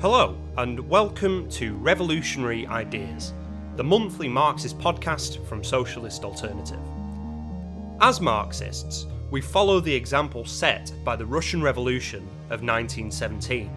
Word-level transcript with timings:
Hello, 0.00 0.34
and 0.56 0.80
welcome 0.88 1.46
to 1.50 1.76
Revolutionary 1.76 2.66
Ideas, 2.66 3.34
the 3.76 3.84
monthly 3.84 4.28
Marxist 4.28 4.78
podcast 4.78 5.46
from 5.46 5.62
Socialist 5.62 6.24
Alternative. 6.24 6.80
As 8.00 8.18
Marxists, 8.18 9.04
we 9.30 9.42
follow 9.42 9.78
the 9.78 9.94
example 9.94 10.46
set 10.46 10.90
by 11.04 11.16
the 11.16 11.26
Russian 11.26 11.60
Revolution 11.60 12.22
of 12.48 12.62
1917. 12.62 13.70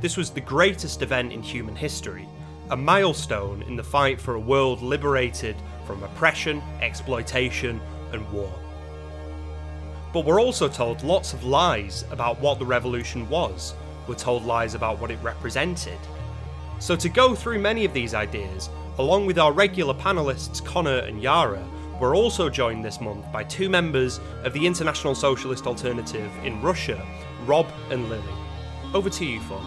This 0.00 0.16
was 0.16 0.30
the 0.30 0.40
greatest 0.40 1.02
event 1.02 1.32
in 1.32 1.44
human 1.44 1.76
history, 1.76 2.26
a 2.70 2.76
milestone 2.76 3.62
in 3.62 3.76
the 3.76 3.84
fight 3.84 4.20
for 4.20 4.34
a 4.34 4.40
world 4.40 4.82
liberated 4.82 5.54
from 5.86 6.02
oppression, 6.02 6.60
exploitation, 6.80 7.80
and 8.10 8.28
war. 8.32 8.52
But 10.12 10.24
we're 10.24 10.40
also 10.40 10.68
told 10.68 11.04
lots 11.04 11.34
of 11.34 11.44
lies 11.44 12.04
about 12.10 12.40
what 12.40 12.58
the 12.58 12.66
revolution 12.66 13.28
was. 13.28 13.74
We're 14.08 14.14
told 14.14 14.44
lies 14.44 14.74
about 14.74 14.98
what 14.98 15.10
it 15.10 15.18
represented. 15.22 15.98
So, 16.78 16.96
to 16.96 17.08
go 17.08 17.34
through 17.34 17.58
many 17.58 17.84
of 17.84 17.92
these 17.92 18.14
ideas, 18.14 18.70
along 18.98 19.26
with 19.26 19.38
our 19.38 19.52
regular 19.52 19.92
panelists 19.92 20.64
Connor 20.64 21.00
and 21.00 21.22
Yara, 21.22 21.62
we're 22.00 22.16
also 22.16 22.48
joined 22.48 22.84
this 22.84 23.00
month 23.00 23.30
by 23.30 23.44
two 23.44 23.68
members 23.68 24.18
of 24.44 24.54
the 24.54 24.66
International 24.66 25.14
Socialist 25.14 25.66
Alternative 25.66 26.32
in 26.42 26.62
Russia, 26.62 27.06
Rob 27.44 27.70
and 27.90 28.08
Lily. 28.08 28.24
Over 28.94 29.10
to 29.10 29.24
you 29.26 29.40
four. 29.42 29.60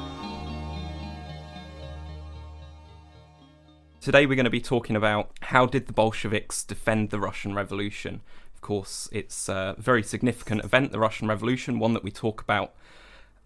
Today 3.99 4.25
we're 4.25 4.35
going 4.35 4.45
to 4.45 4.49
be 4.49 4.61
talking 4.61 4.95
about 4.95 5.29
how 5.41 5.67
did 5.67 5.85
the 5.85 5.93
Bolsheviks 5.93 6.63
defend 6.63 7.11
the 7.11 7.19
Russian 7.19 7.53
Revolution 7.53 8.21
of 8.61 8.67
course, 8.67 9.09
it's 9.11 9.49
a 9.49 9.75
very 9.79 10.03
significant 10.03 10.63
event, 10.63 10.91
the 10.91 10.99
Russian 10.99 11.27
Revolution, 11.27 11.79
one 11.79 11.95
that 11.95 12.03
we 12.03 12.11
talk 12.11 12.41
about 12.41 12.75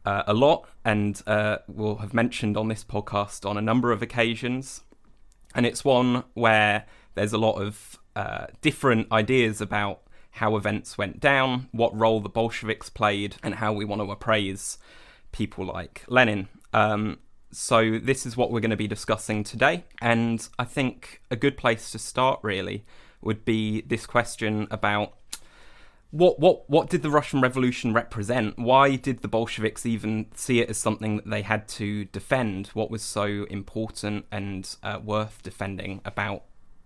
uh, 0.06 0.24
a 0.28 0.34
lot 0.34 0.68
and 0.84 1.22
uh, 1.26 1.58
will 1.68 1.98
have 1.98 2.14
mentioned 2.14 2.56
on 2.56 2.68
this 2.68 2.84
podcast 2.84 3.48
on 3.50 3.58
a 3.58 3.62
number 3.62 3.92
of 3.92 4.02
occasions. 4.02 4.82
And 5.54 5.66
it's 5.66 5.84
one 5.84 6.24
where 6.34 6.86
there's 7.16 7.34
a 7.34 7.38
lot 7.38 7.62
of 7.62 8.00
uh, 8.16 8.48
different 8.62 9.12
ideas 9.12 9.62
about 9.62 10.02
how 10.32 10.58
events 10.58 10.98
went 10.98 11.20
down, 11.20 11.70
what 11.72 11.98
role 11.98 12.20
the 12.20 12.30
Bolsheviks 12.30 12.90
played, 12.90 13.38
and 13.42 13.56
how 13.56 13.72
we 13.72 13.86
want 13.86 14.02
to 14.02 14.12
appraise 14.12 14.78
people 15.32 15.66
like 15.66 16.04
Lenin. 16.08 16.50
Um, 16.74 17.20
so, 17.52 18.00
this 18.00 18.26
is 18.26 18.36
what 18.36 18.52
we're 18.52 18.60
going 18.60 18.72
to 18.72 18.76
be 18.76 18.88
discussing 18.88 19.46
today. 19.46 19.86
And 20.02 20.46
I 20.60 20.66
think 20.66 21.22
a 21.32 21.38
good 21.38 21.56
place 21.56 21.90
to 21.92 22.00
start, 22.00 22.42
really, 22.44 22.86
would 23.22 23.46
be 23.46 23.82
this 23.82 24.06
question 24.06 24.68
about 24.70 25.14
what 26.16 26.40
what 26.40 26.70
what 26.70 26.90
did 26.90 27.02
the 27.02 27.10
Russian 27.10 27.42
Revolution 27.42 27.94
represent? 27.94 28.58
Why 28.58 28.96
did 28.96 29.22
the 29.22 29.28
Bolsheviks 29.28 29.86
even 29.86 30.28
see 30.34 30.62
it 30.62 30.70
as 30.70 30.78
something 30.78 31.18
that 31.18 31.30
they 31.30 31.42
had 31.42 31.68
to 31.80 32.06
defend? 32.06 32.68
What 32.68 32.90
was 32.90 33.02
so 33.02 33.46
important 33.50 34.26
and 34.32 34.76
uh, 34.82 35.00
worth 35.04 35.44
defending 35.44 36.00
about 36.06 36.44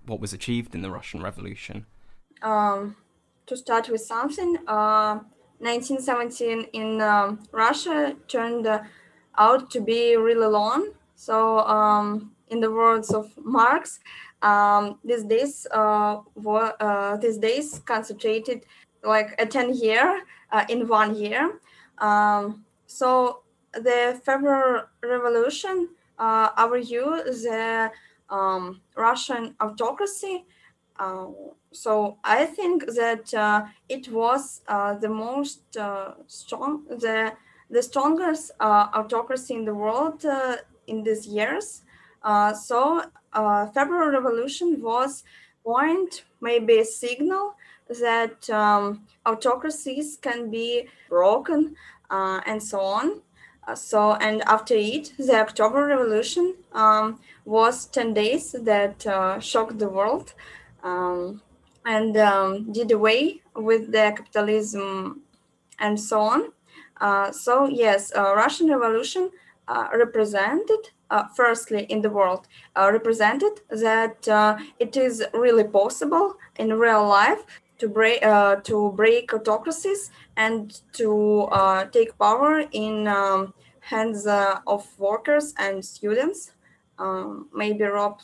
what 0.08 0.20
was 0.20 0.34
achieved 0.34 0.74
in 0.74 0.82
the 0.82 0.90
Russian 0.90 1.22
Revolution? 1.22 1.86
Um, 2.42 2.96
to 3.46 3.56
start 3.56 3.88
with 3.90 4.02
something, 4.02 4.58
uh, 4.68 5.20
1917 5.60 6.66
in 6.74 7.00
um, 7.02 7.44
Russia 7.52 8.16
turned 8.28 8.68
out 9.38 9.70
to 9.70 9.80
be 9.80 10.16
really 10.16 10.48
long. 10.48 10.90
So, 11.16 11.60
um, 11.60 12.32
in 12.48 12.62
the 12.62 12.72
words 12.72 13.14
of 13.14 13.32
Marx, 13.44 14.00
um, 14.42 14.98
these 15.04 15.24
days 15.24 15.68
uh, 15.70 16.22
were, 16.34 16.74
uh, 16.80 17.18
these 17.18 17.38
days 17.38 17.80
concentrated 17.86 18.66
like 19.04 19.36
a 19.40 19.46
10 19.46 19.74
year 19.76 20.22
uh, 20.52 20.66
in 20.70 20.88
one 20.88 21.16
year. 21.16 21.60
Um, 22.00 22.66
so 22.88 23.44
the 23.74 24.20
february 24.26 24.82
revolution 25.04 25.90
uh, 26.18 26.50
our 26.58 26.80
view 26.82 27.22
the 27.24 27.92
um, 28.32 28.82
russian 28.96 29.56
autocracy 29.62 30.44
uh, 30.98 31.28
so 31.72 32.18
i 32.24 32.46
think 32.46 32.84
that 32.96 33.32
uh, 33.36 33.64
it 33.90 34.12
was 34.12 34.62
the 35.02 35.08
most 35.08 35.62
strong 36.26 36.84
the 36.90 37.32
the 37.70 37.84
strongest 37.84 38.52
autocracy 38.60 39.54
in 39.54 39.66
the 39.66 39.74
world 39.76 40.26
in 40.90 41.04
these 41.04 41.26
years. 41.28 41.84
Uh, 42.24 42.54
so 42.54 43.04
uh, 43.32 43.68
February 43.68 44.12
Revolution 44.12 44.82
was 44.82 45.24
point, 45.64 46.26
maybe 46.42 46.80
a 46.80 46.86
signal 46.86 47.56
that 48.00 48.50
um, 48.50 49.06
autocracies 49.26 50.18
can 50.22 50.50
be 50.50 50.88
broken 51.10 51.76
uh, 52.10 52.42
and 52.46 52.62
so 52.62 52.80
on. 52.80 53.22
Uh, 53.68 53.76
so, 53.76 54.14
and 54.14 54.42
after 54.44 54.76
it, 54.76 55.14
the 55.18 55.36
October 55.36 55.86
Revolution 55.86 56.56
um, 56.74 57.20
was 57.46 57.86
10 57.88 58.14
days 58.14 58.52
that 58.52 59.06
uh, 59.06 59.40
shocked 59.40 59.80
the 59.80 59.90
world 59.90 60.34
um, 60.84 61.42
and 61.86 62.18
um, 62.18 62.72
did 62.72 62.92
away 62.92 63.42
with 63.56 63.92
the 63.92 64.14
capitalism 64.16 65.22
and 65.80 66.00
so 66.00 66.22
on. 66.22 66.52
Uh, 67.00 67.32
so, 67.32 67.68
yes, 67.68 68.12
Russian 68.16 68.70
Revolution 68.70 69.32
represented 69.94 70.90
uh, 71.12 71.24
firstly 71.36 71.84
in 71.90 72.02
the 72.02 72.10
world 72.10 72.48
uh, 72.76 72.90
represented 72.92 73.62
that 73.70 74.28
uh, 74.28 74.58
it 74.80 74.96
is 74.96 75.24
really 75.34 75.64
possible 75.64 76.36
in 76.58 76.74
real 76.74 77.08
life 77.08 77.46
to 77.80 77.88
break 77.90 78.24
uh, 78.24 78.58
to 78.58 78.92
break 78.96 79.34
autocracies 79.34 80.12
and 80.38 80.82
to 80.94 81.48
uh, 81.52 81.86
take 81.86 82.18
power 82.18 82.64
in 82.72 83.08
um, 83.08 83.54
hands 83.80 84.28
uh, 84.28 84.60
of 84.68 84.88
workers 85.00 85.54
and 85.58 85.84
students. 85.84 86.52
Um, 86.98 87.48
maybe 87.54 87.86
Rob 87.86 88.20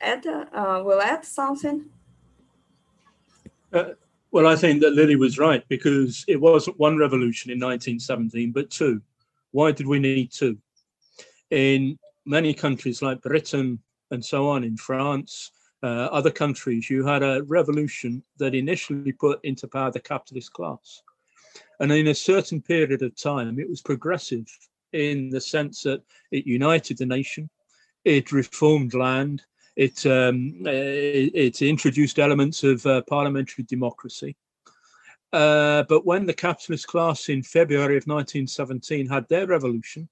add 0.00 0.24
will 0.24 1.02
add 1.02 1.24
something. 1.24 1.84
well, 4.30 4.46
I 4.46 4.56
think 4.56 4.80
that 4.80 4.94
Lily 4.94 5.16
was 5.16 5.38
right 5.38 5.62
because 5.68 6.24
it 6.26 6.40
wasn't 6.40 6.78
one 6.78 6.96
revolution 6.96 7.50
in 7.50 7.58
1917, 7.58 8.52
but 8.52 8.70
two. 8.70 9.02
Why 9.50 9.72
did 9.72 9.86
we 9.86 9.98
need 9.98 10.30
two? 10.32 10.58
in 11.50 11.98
many 12.26 12.52
countries 12.52 13.02
like 13.02 13.22
Britain 13.22 13.78
and 14.10 14.24
so 14.24 14.48
on, 14.48 14.64
in 14.64 14.76
France, 14.76 15.52
uh, 15.82 15.86
other 15.86 16.30
countries, 16.30 16.90
you 16.90 17.04
had 17.04 17.22
a 17.22 17.42
revolution 17.44 18.22
that 18.38 18.54
initially 18.54 19.12
put 19.12 19.40
into 19.44 19.68
power 19.68 19.90
the 19.90 20.00
capitalist 20.00 20.52
class. 20.52 21.02
And 21.80 21.92
in 21.92 22.08
a 22.08 22.14
certain 22.14 22.60
period 22.60 23.02
of 23.02 23.14
time, 23.14 23.58
it 23.58 23.68
was 23.68 23.80
progressive 23.80 24.46
in 24.92 25.30
the 25.30 25.40
sense 25.40 25.82
that 25.82 26.02
it 26.30 26.46
united 26.46 26.98
the 26.98 27.06
nation, 27.06 27.48
it 28.04 28.32
reformed 28.32 28.94
land, 28.94 29.42
it, 29.76 30.04
um, 30.06 30.54
it, 30.66 31.30
it, 31.34 31.62
introduced 31.62 32.18
elements 32.18 32.64
of 32.64 32.84
uh, 32.84 33.02
parliamentary 33.02 33.64
democracy. 33.64 34.34
Uh, 35.32 35.84
but 35.88 36.06
when 36.06 36.26
the 36.26 36.34
capitalist 36.34 36.86
class 36.86 37.28
in 37.28 37.42
February 37.42 37.96
of 37.96 38.06
1917 38.06 39.06
had 39.06 39.28
their 39.28 39.46
revolution, 39.46 40.08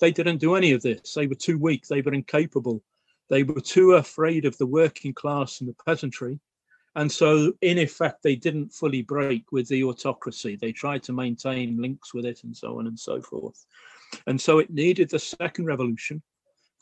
they 0.00 0.10
didn't 0.10 0.38
do 0.38 0.56
any 0.56 0.72
of 0.72 0.82
this. 0.82 1.14
They 1.14 1.26
were 1.26 1.34
too 1.34 1.58
weak. 1.58 1.86
They 1.86 2.00
were 2.00 2.14
incapable. 2.14 2.82
They 3.30 3.42
were 3.42 3.60
too 3.60 3.92
afraid 3.92 4.44
of 4.44 4.56
the 4.58 4.66
working 4.66 5.14
class 5.14 5.60
and 5.60 5.68
the 5.68 5.76
peasantry. 5.86 6.40
And 6.96 7.10
so, 7.10 7.52
in 7.60 7.78
effect, 7.78 8.22
they 8.22 8.36
didn't 8.36 8.72
fully 8.72 9.02
break 9.02 9.50
with 9.50 9.66
the 9.68 9.82
autocracy. 9.84 10.56
They 10.56 10.72
tried 10.72 11.02
to 11.04 11.12
maintain 11.12 11.80
links 11.80 12.14
with 12.14 12.24
it 12.24 12.44
and 12.44 12.56
so 12.56 12.78
on 12.78 12.86
and 12.86 12.98
so 12.98 13.20
forth. 13.20 13.66
And 14.26 14.40
so, 14.40 14.58
it 14.58 14.70
needed 14.70 15.10
the 15.10 15.18
second 15.18 15.66
revolution 15.66 16.22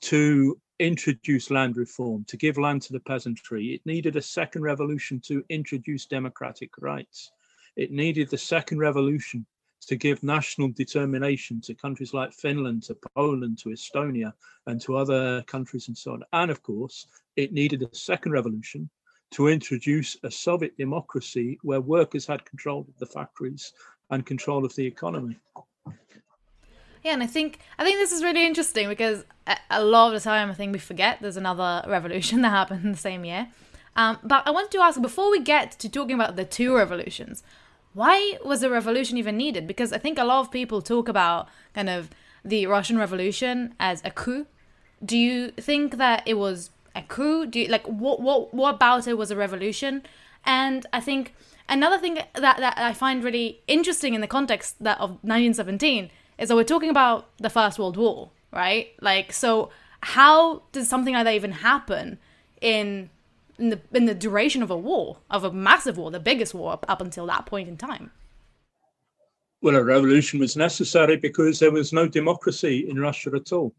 to 0.03 0.61
introduce 0.79 1.51
land 1.51 1.77
reform, 1.77 2.25
to 2.29 2.37
give 2.37 2.59
land 2.59 2.83
to 2.83 2.93
the 2.93 3.01
peasantry. 3.01 3.73
It 3.73 3.87
needed 3.87 4.17
a 4.17 4.23
second 4.23 4.63
revolution 4.63 5.21
to 5.27 5.45
introduce 5.49 6.07
democratic 6.07 6.71
rights. 6.79 7.31
It 7.77 7.91
needed 7.91 8.29
the 8.29 8.39
second 8.39 8.79
revolution 8.81 9.47
to 9.87 9.97
give 9.97 10.23
national 10.23 10.69
determination 10.69 11.61
to 11.63 11.75
countries 11.75 12.15
like 12.15 12.33
Finland, 12.33 12.85
to 12.85 12.97
Poland, 13.15 13.59
to 13.59 13.71
Estonia, 13.71 14.33
and 14.67 14.81
to 14.81 14.97
other 14.97 15.43
countries 15.43 15.89
and 15.89 15.97
so 15.97 16.13
on. 16.13 16.23
And 16.33 16.51
of 16.51 16.63
course, 16.63 17.07
it 17.37 17.53
needed 17.53 17.83
a 17.83 17.95
second 17.95 18.33
revolution 18.33 18.89
to 19.33 19.49
introduce 19.49 20.17
a 20.23 20.31
Soviet 20.31 20.77
democracy 20.77 21.59
where 21.63 21.81
workers 21.81 22.27
had 22.27 22.45
control 22.45 22.87
of 22.89 22.99
the 22.99 23.07
factories 23.07 23.73
and 24.11 24.27
control 24.27 24.65
of 24.65 24.75
the 24.77 24.87
economy. 24.87 25.39
Yeah, 27.03 27.15
and 27.15 27.23
I 27.23 27.27
think 27.27 27.59
I 27.79 27.85
think 27.85 27.99
this 27.99 28.13
is 28.13 28.23
really 28.23 28.47
interesting 28.47 28.89
because 28.89 29.25
a 29.71 29.83
lot 29.83 30.09
of 30.09 30.13
the 30.13 30.21
time 30.21 30.51
I 30.51 30.55
think 30.55 30.73
we 30.73 30.79
forget 30.79 31.19
there's 31.21 31.37
another 31.37 31.83
revolution 31.89 32.43
that 32.43 32.51
happened 32.51 32.85
in 32.85 32.93
the 32.93 32.99
same 32.99 33.25
year. 33.25 33.49
Um, 33.97 34.19
but 34.23 34.47
I 34.47 34.51
wanted 34.51 34.71
to 34.73 34.79
ask 34.79 35.01
before 35.03 35.31
we 35.31 35.41
get 35.41 35.73
to 35.73 35.89
talking 35.89 36.15
about 36.15 36.37
the 36.37 36.45
two 36.45 36.75
revolutions, 36.75 37.43
why 37.95 38.39
was 38.45 38.63
a 38.63 38.71
revolution 38.71 39.19
even 39.19 39.37
needed? 39.37 39.67
Because 39.67 39.93
I 39.93 39.99
think 39.99 40.19
a 40.19 40.25
lot 40.25 40.41
of 40.41 40.51
people 40.51 40.81
talk 40.83 41.09
about 41.09 41.49
kind 41.75 41.89
of 41.89 42.11
the 42.45 42.67
Russian 42.67 42.99
Revolution 42.99 43.75
as 43.79 44.03
a 44.05 44.11
coup. 44.11 44.47
Do 45.05 45.17
you 45.17 45.51
think 45.51 45.97
that 45.99 46.23
it 46.27 46.35
was 46.35 46.71
a 46.95 47.03
coup? 47.03 47.47
Do 47.47 47.61
you 47.61 47.69
like 47.69 47.87
what 47.87 48.21
what 48.21 48.55
what 48.55 48.75
about 48.75 49.07
it 49.07 49.19
was 49.19 49.31
a 49.31 49.37
revolution? 49.37 50.03
And 50.45 50.87
I 50.93 51.01
think 51.01 51.35
another 51.69 51.99
thing 51.99 52.15
that 52.15 52.57
that 52.59 52.79
I 52.79 52.93
find 52.93 53.23
really 53.23 53.61
interesting 53.67 54.15
in 54.15 54.21
the 54.21 54.27
context 54.27 54.83
that 54.83 54.99
of 54.99 55.11
1917 55.23 56.11
is 56.39 56.49
that 56.49 56.57
we're 56.57 56.65
talking 56.65 56.91
about 56.91 57.29
the 57.39 57.51
First 57.51 57.79
World 57.79 57.97
War. 57.97 58.31
right? 58.53 58.89
Like, 59.01 59.33
so 59.33 59.71
how 60.03 60.63
does 60.73 60.89
something 60.89 61.15
like 61.15 61.25
that 61.25 61.35
even 61.35 61.53
happen 61.53 62.19
in 62.61 63.11
in 63.63 63.71
the 63.71 63.81
in 63.95 64.07
the 64.07 64.15
duration 64.15 64.63
of 64.63 64.71
a 64.71 64.77
war, 64.77 65.19
of 65.31 65.45
a 65.45 65.53
massive 65.53 65.97
war, 65.97 66.11
the 66.11 66.19
biggest 66.19 66.53
war 66.53 66.73
up, 66.73 67.01
until 67.01 67.27
that 67.27 67.47
point 67.47 67.69
in 67.69 67.77
time? 67.77 68.11
Well, 69.63 69.77
a 69.77 69.85
revolution 69.85 70.41
was 70.41 70.57
necessary 70.57 71.17
because 71.17 71.61
there 71.61 71.71
was 71.71 71.93
no 71.93 72.09
democracy 72.09 72.91
in 72.91 72.99
Russia 72.99 73.31
at 73.37 73.53
all. 73.53 73.73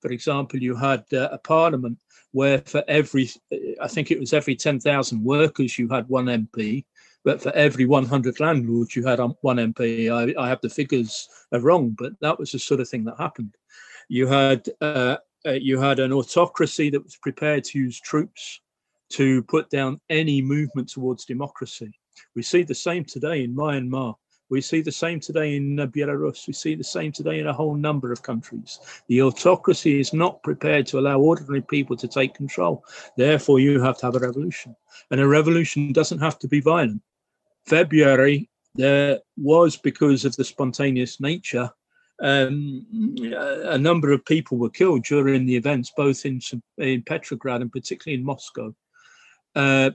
For 0.00 0.12
example, 0.12 0.60
you 0.60 0.76
had 0.76 1.04
uh, 1.12 1.28
a 1.32 1.38
parliament 1.38 1.98
where 2.30 2.62
for 2.66 2.84
every, 2.86 3.28
I 3.80 3.88
think 3.88 4.12
it 4.12 4.20
was 4.20 4.32
every 4.32 4.54
10,000 4.54 5.24
workers, 5.24 5.78
you 5.78 5.88
had 5.88 6.08
one 6.08 6.26
MP, 6.26 6.84
but 7.24 7.42
for 7.42 7.50
every 7.52 7.86
100 7.86 8.38
landlords, 8.38 8.94
you 8.94 9.04
had 9.04 9.18
um, 9.18 9.34
one 9.40 9.56
MP. 9.56 10.12
I, 10.12 10.40
I 10.40 10.48
have 10.48 10.60
the 10.60 10.68
figures 10.68 11.28
are 11.52 11.60
wrong, 11.60 11.96
but 11.98 12.12
that 12.20 12.38
was 12.38 12.52
the 12.52 12.60
sort 12.60 12.80
of 12.80 12.88
thing 12.88 13.04
that 13.04 13.18
happened. 13.18 13.56
You 14.08 14.28
had 14.28 14.68
uh, 14.80 15.16
uh, 15.46 15.52
you 15.52 15.80
had 15.80 15.98
an 15.98 16.12
autocracy 16.12 16.90
that 16.90 17.02
was 17.02 17.16
prepared 17.16 17.64
to 17.64 17.78
use 17.78 18.00
troops 18.00 18.60
to 19.16 19.42
put 19.44 19.70
down 19.70 20.00
any 20.10 20.42
movement 20.42 20.88
towards 20.88 21.24
democracy. 21.24 21.92
We 22.34 22.42
see 22.42 22.62
the 22.62 22.74
same 22.74 23.04
today 23.04 23.44
in 23.44 23.54
Myanmar. 23.54 24.14
We 24.50 24.60
see 24.60 24.82
the 24.82 24.92
same 24.92 25.20
today 25.20 25.56
in 25.56 25.80
uh, 25.80 25.86
Belarus. 25.86 26.46
We 26.46 26.52
see 26.52 26.74
the 26.74 26.84
same 26.84 27.12
today 27.12 27.38
in 27.40 27.46
a 27.46 27.52
whole 27.52 27.74
number 27.74 28.12
of 28.12 28.22
countries. 28.22 28.78
The 29.08 29.22
autocracy 29.22 29.98
is 29.98 30.12
not 30.12 30.42
prepared 30.42 30.86
to 30.88 30.98
allow 30.98 31.18
ordinary 31.18 31.62
people 31.62 31.96
to 31.96 32.06
take 32.06 32.34
control. 32.34 32.84
Therefore, 33.16 33.58
you 33.58 33.80
have 33.80 33.98
to 33.98 34.06
have 34.06 34.16
a 34.16 34.20
revolution. 34.20 34.76
And 35.10 35.20
a 35.20 35.26
revolution 35.26 35.92
doesn't 35.92 36.20
have 36.20 36.38
to 36.40 36.48
be 36.48 36.60
violent. 36.60 37.02
February, 37.66 38.50
there 38.74 39.20
was, 39.36 39.76
because 39.76 40.24
of 40.24 40.36
the 40.36 40.44
spontaneous 40.44 41.20
nature, 41.20 41.70
um, 42.20 42.86
a 43.32 43.78
number 43.78 44.12
of 44.12 44.24
people 44.24 44.58
were 44.58 44.70
killed 44.70 45.04
during 45.04 45.46
the 45.46 45.56
events, 45.56 45.90
both 45.96 46.24
in, 46.26 46.40
in 46.78 47.02
Petrograd 47.02 47.62
and 47.62 47.72
particularly 47.72 48.20
in 48.20 48.24
Moscow. 48.24 48.74
Uh, 49.54 49.90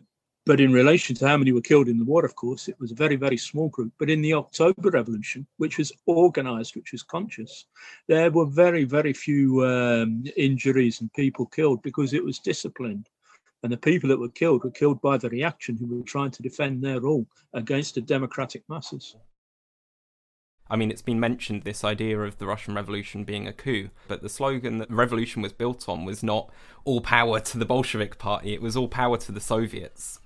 but 0.45 0.59
in 0.59 0.73
relation 0.73 1.15
to 1.15 1.27
how 1.27 1.37
many 1.37 1.51
were 1.51 1.61
killed 1.61 1.87
in 1.89 1.99
the 1.99 2.05
war, 2.05 2.25
of 2.25 2.35
course, 2.35 2.67
it 2.67 2.79
was 2.79 2.91
a 2.91 2.95
very, 2.95 3.15
very 3.15 3.37
small 3.37 3.69
group. 3.69 3.93
But 3.99 4.09
in 4.09 4.21
the 4.21 4.33
October 4.33 4.89
Revolution, 4.89 5.45
which 5.57 5.77
was 5.77 5.91
organized, 6.07 6.75
which 6.75 6.91
was 6.91 7.03
conscious, 7.03 7.65
there 8.07 8.31
were 8.31 8.47
very, 8.47 8.83
very 8.83 9.13
few 9.13 9.63
um, 9.65 10.23
injuries 10.35 11.01
and 11.01 11.13
people 11.13 11.45
killed 11.45 11.83
because 11.83 12.13
it 12.13 12.23
was 12.23 12.39
disciplined. 12.39 13.09
And 13.61 13.71
the 13.71 13.77
people 13.77 14.09
that 14.09 14.19
were 14.19 14.29
killed 14.29 14.63
were 14.63 14.71
killed 14.71 15.01
by 15.01 15.17
the 15.17 15.29
reaction 15.29 15.77
who 15.77 15.85
were 15.85 16.03
trying 16.03 16.31
to 16.31 16.41
defend 16.41 16.81
their 16.81 17.01
rule 17.01 17.27
against 17.53 17.95
the 17.95 18.01
democratic 18.01 18.63
masses. 18.69 19.15
I 20.69 20.75
mean, 20.75 20.91
it's 20.91 21.01
been 21.01 21.19
mentioned 21.19 21.63
this 21.63 21.83
idea 21.83 22.19
of 22.19 22.37
the 22.37 22.45
Russian 22.45 22.75
Revolution 22.75 23.23
being 23.23 23.47
a 23.47 23.53
coup, 23.53 23.89
but 24.07 24.21
the 24.21 24.29
slogan 24.29 24.77
that 24.77 24.89
the 24.89 24.95
revolution 24.95 25.41
was 25.41 25.51
built 25.51 25.89
on 25.89 26.05
was 26.05 26.21
not 26.21 26.51
all 26.85 27.01
power 27.01 27.39
to 27.39 27.57
the 27.57 27.65
Bolshevik 27.65 28.17
Party, 28.17 28.53
it 28.53 28.61
was 28.61 28.75
all 28.75 28.87
power 28.87 29.17
to 29.17 29.31
the 29.31 29.41
Soviets. 29.41 30.19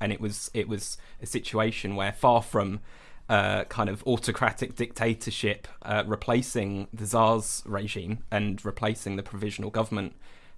And 0.00 0.12
it 0.12 0.20
was 0.20 0.50
it 0.52 0.68
was 0.68 0.98
a 1.22 1.26
situation 1.26 1.94
where 1.94 2.12
far 2.12 2.42
from 2.42 2.80
uh, 3.28 3.64
kind 3.64 3.88
of 3.88 4.06
autocratic 4.06 4.74
dictatorship 4.74 5.66
uh, 5.82 6.02
replacing 6.06 6.88
the 6.92 7.06
Tsar's 7.06 7.62
regime 7.64 8.18
and 8.30 8.62
replacing 8.64 9.16
the 9.16 9.22
provisional 9.22 9.70
government 9.70 10.14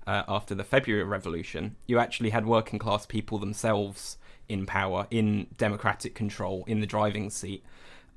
uh, 0.06 0.22
after 0.28 0.54
the 0.54 0.64
February 0.64 1.04
Revolution, 1.04 1.76
you 1.86 1.98
actually 1.98 2.30
had 2.30 2.46
working 2.46 2.78
class 2.78 3.06
people 3.06 3.38
themselves 3.38 4.18
in 4.48 4.66
power, 4.66 5.06
in 5.10 5.48
democratic 5.58 6.14
control, 6.14 6.64
in 6.66 6.80
the 6.80 6.86
driving 6.86 7.30
seat, 7.30 7.64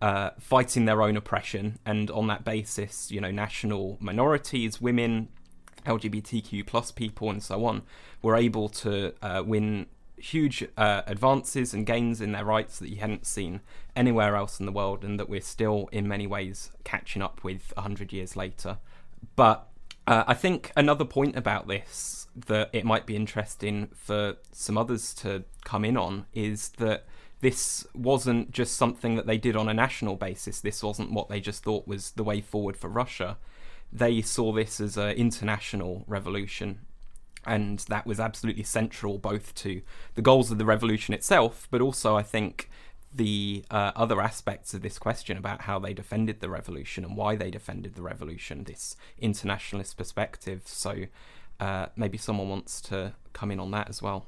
uh, 0.01 0.31
fighting 0.39 0.85
their 0.85 1.01
own 1.01 1.17
oppression, 1.17 1.79
and 1.85 2.09
on 2.11 2.27
that 2.27 2.43
basis, 2.43 3.11
you 3.11 3.19
know, 3.19 3.31
national 3.31 3.97
minorities, 3.99 4.81
women, 4.81 5.29
LGBTQ 5.85 6.65
plus 6.65 6.91
people, 6.91 7.29
and 7.29 7.43
so 7.43 7.65
on, 7.65 7.83
were 8.21 8.35
able 8.35 8.69
to 8.69 9.13
uh, 9.21 9.43
win 9.45 9.87
huge 10.17 10.65
uh, 10.77 11.01
advances 11.07 11.73
and 11.73 11.85
gains 11.85 12.19
in 12.19 12.33
their 12.33 12.43
rights 12.43 12.79
that 12.79 12.89
you 12.89 12.97
hadn't 12.97 13.25
seen 13.25 13.61
anywhere 13.95 14.35
else 14.35 14.59
in 14.59 14.65
the 14.65 14.71
world, 14.71 15.03
and 15.03 15.19
that 15.19 15.29
we're 15.29 15.41
still 15.41 15.89
in 15.91 16.07
many 16.07 16.27
ways 16.27 16.71
catching 16.83 17.21
up 17.21 17.43
with 17.43 17.73
hundred 17.77 18.13
years 18.13 18.35
later. 18.35 18.77
But 19.35 19.67
uh, 20.07 20.23
I 20.27 20.33
think 20.33 20.71
another 20.75 21.05
point 21.05 21.35
about 21.35 21.67
this 21.67 22.27
that 22.47 22.69
it 22.71 22.85
might 22.85 23.05
be 23.05 23.15
interesting 23.15 23.89
for 23.93 24.37
some 24.51 24.77
others 24.77 25.13
to 25.13 25.43
come 25.65 25.83
in 25.83 25.97
on 25.97 26.25
is 26.33 26.69
that 26.77 27.05
this 27.41 27.87
wasn't 27.93 28.51
just 28.51 28.75
something 28.75 29.15
that 29.15 29.27
they 29.27 29.37
did 29.37 29.55
on 29.55 29.69
a 29.69 29.73
national 29.73 30.15
basis. 30.15 30.59
This 30.59 30.83
wasn't 30.83 31.11
what 31.11 31.29
they 31.29 31.39
just 31.39 31.63
thought 31.63 31.87
was 31.87 32.11
the 32.11 32.23
way 32.23 32.41
forward 32.41 32.75
for 32.75 32.89
Russia. 32.89 33.37
They 33.91 34.21
saw 34.21 34.51
this 34.51 34.79
as 34.79 34.97
an 34.97 35.11
international 35.11 36.03
revolution 36.07 36.79
and 37.45 37.79
that 37.89 38.05
was 38.05 38.19
absolutely 38.19 38.63
central 38.63 39.17
both 39.17 39.55
to 39.55 39.81
the 40.15 40.21
goals 40.21 40.51
of 40.51 40.57
the 40.57 40.65
revolution 40.65 41.13
itself, 41.13 41.67
but 41.71 41.81
also 41.81 42.15
I 42.15 42.23
think 42.23 42.69
the 43.13 43.63
uh, 43.71 43.91
other 43.95 44.21
aspects 44.21 44.73
of 44.73 44.81
this 44.81 44.99
question 44.99 45.37
about 45.37 45.61
how 45.61 45.79
they 45.79 45.93
defended 45.93 46.41
the 46.41 46.49
revolution 46.49 47.03
and 47.03 47.17
why 47.17 47.35
they 47.35 47.49
defended 47.49 47.95
the 47.95 48.01
revolution, 48.01 48.65
this 48.65 48.95
internationalist 49.19 49.97
perspective. 49.97 50.61
So 50.65 51.05
uh, 51.59 51.87
maybe 51.95 52.17
someone 52.17 52.49
wants 52.49 52.81
to 52.81 53.13
come 53.33 53.51
in 53.51 53.59
on 53.59 53.71
that 53.71 53.89
as 53.89 54.01
well. 54.01 54.27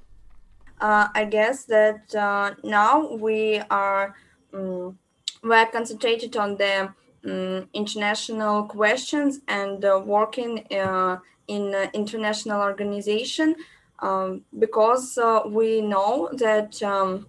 Uh, 0.81 1.07
I 1.13 1.25
guess 1.25 1.65
that 1.65 2.13
uh, 2.15 2.55
now 2.63 3.13
we 3.13 3.61
are 3.69 4.15
um, 4.51 4.97
we're 5.43 5.65
concentrated 5.67 6.35
on 6.35 6.57
the 6.57 6.93
um, 7.23 7.69
international 7.73 8.63
questions 8.63 9.41
and 9.47 9.85
uh, 9.85 10.01
working 10.03 10.65
uh, 10.73 11.19
in 11.47 11.73
international 11.93 12.61
organization 12.61 13.55
um, 13.99 14.43
because 14.57 15.17
uh, 15.19 15.41
we 15.45 15.81
know 15.81 16.29
that 16.33 16.81
um, 16.81 17.27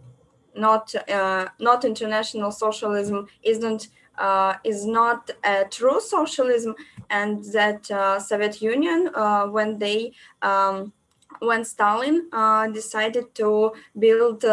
not 0.57 0.95
uh, 1.09 1.49
not 1.59 1.85
international 1.85 2.51
socialism 2.51 3.27
isn't 3.43 3.89
uh, 4.19 4.55
is 4.65 4.87
not 4.87 5.31
a 5.45 5.65
true 5.71 6.01
socialism 6.01 6.75
and 7.11 7.45
that 7.53 7.91
uh, 7.91 8.19
Soviet 8.19 8.63
Union 8.63 9.11
uh, 9.15 9.47
when 9.47 9.79
they 9.79 10.13
um, 10.43 10.93
when 11.49 11.65
Stalin 11.65 12.29
uh, 12.33 12.67
decided 12.69 13.35
to 13.35 13.73
build 13.99 14.45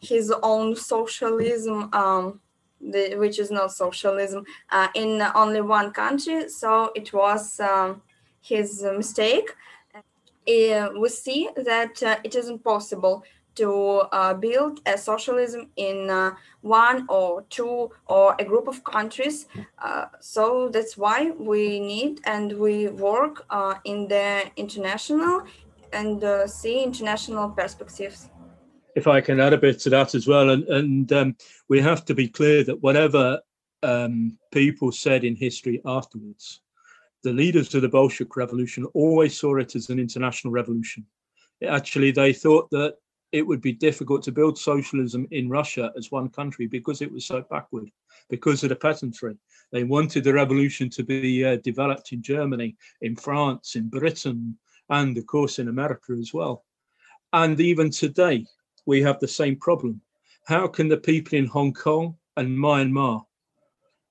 his 0.00 0.32
own 0.42 0.76
socialism 0.76 1.90
um, 1.92 2.40
the, 2.80 3.16
which 3.16 3.38
is 3.38 3.50
not 3.50 3.72
socialism 3.72 4.44
in 4.94 5.22
only 5.34 5.60
one 5.60 5.90
country 5.90 6.48
so 6.48 6.92
it 6.94 7.12
was 7.12 7.58
um, 7.60 8.00
his 8.40 8.82
mistake, 8.82 9.54
uh, 9.94 10.88
we 10.98 11.08
see 11.08 11.48
that 11.56 12.02
uh, 12.02 12.16
it 12.24 12.34
isn't 12.34 12.64
possible 12.64 13.22
to 13.54 13.72
uh, 14.12 14.34
build 14.34 14.80
a 14.86 14.96
socialism 14.96 15.68
in 15.76 16.08
uh, 16.08 16.30
one 16.60 17.04
or 17.08 17.42
two 17.50 17.90
or 18.06 18.36
a 18.38 18.44
group 18.44 18.68
of 18.68 18.84
countries. 18.84 19.46
Uh, 19.78 20.06
so 20.20 20.68
that's 20.68 20.96
why 20.96 21.32
we 21.38 21.80
need 21.80 22.20
and 22.24 22.52
we 22.52 22.88
work 22.88 23.44
uh, 23.50 23.74
in 23.84 24.06
the 24.08 24.44
international 24.56 25.42
and 25.92 26.50
see 26.50 26.82
international 26.82 27.50
perspectives. 27.50 28.30
If 28.96 29.06
I 29.06 29.20
can 29.20 29.38
add 29.40 29.52
a 29.52 29.58
bit 29.58 29.78
to 29.80 29.90
that 29.90 30.14
as 30.14 30.26
well, 30.26 30.50
and, 30.50 30.64
and 30.64 31.12
um, 31.12 31.36
we 31.68 31.80
have 31.80 32.04
to 32.06 32.14
be 32.14 32.28
clear 32.28 32.64
that 32.64 32.82
whatever 32.82 33.40
um, 33.82 34.38
people 34.52 34.90
said 34.90 35.24
in 35.24 35.36
history 35.36 35.80
afterwards, 35.84 36.60
the 37.22 37.32
leaders 37.32 37.74
of 37.74 37.82
the 37.82 37.88
Bolshevik 37.88 38.36
Revolution 38.36 38.84
always 38.94 39.38
saw 39.38 39.56
it 39.56 39.76
as 39.76 39.88
an 39.90 39.98
international 39.98 40.52
revolution. 40.52 41.06
Actually, 41.66 42.10
they 42.10 42.32
thought 42.32 42.70
that 42.70 42.94
it 43.32 43.46
would 43.46 43.60
be 43.60 43.72
difficult 43.72 44.22
to 44.22 44.32
build 44.32 44.58
socialism 44.58 45.26
in 45.30 45.48
Russia 45.48 45.92
as 45.96 46.10
one 46.10 46.28
country 46.28 46.66
because 46.66 47.02
it 47.02 47.12
was 47.12 47.26
so 47.26 47.44
backward, 47.50 47.90
because 48.30 48.62
of 48.62 48.70
the 48.70 48.76
peasantry. 48.76 49.36
They 49.70 49.84
wanted 49.84 50.24
the 50.24 50.32
revolution 50.32 50.88
to 50.90 51.02
be 51.02 51.44
uh, 51.44 51.56
developed 51.56 52.12
in 52.12 52.22
Germany, 52.22 52.76
in 53.02 53.16
France, 53.16 53.74
in 53.74 53.88
Britain, 53.88 54.56
and 54.90 55.16
of 55.16 55.26
course 55.26 55.58
in 55.58 55.68
America 55.68 56.12
as 56.12 56.32
well. 56.32 56.64
And 57.32 57.60
even 57.60 57.90
today, 57.90 58.46
we 58.86 59.02
have 59.02 59.20
the 59.20 59.28
same 59.28 59.56
problem. 59.56 60.00
How 60.46 60.66
can 60.66 60.88
the 60.88 60.96
people 60.96 61.38
in 61.38 61.46
Hong 61.46 61.74
Kong 61.74 62.16
and 62.36 62.56
Myanmar 62.56 63.24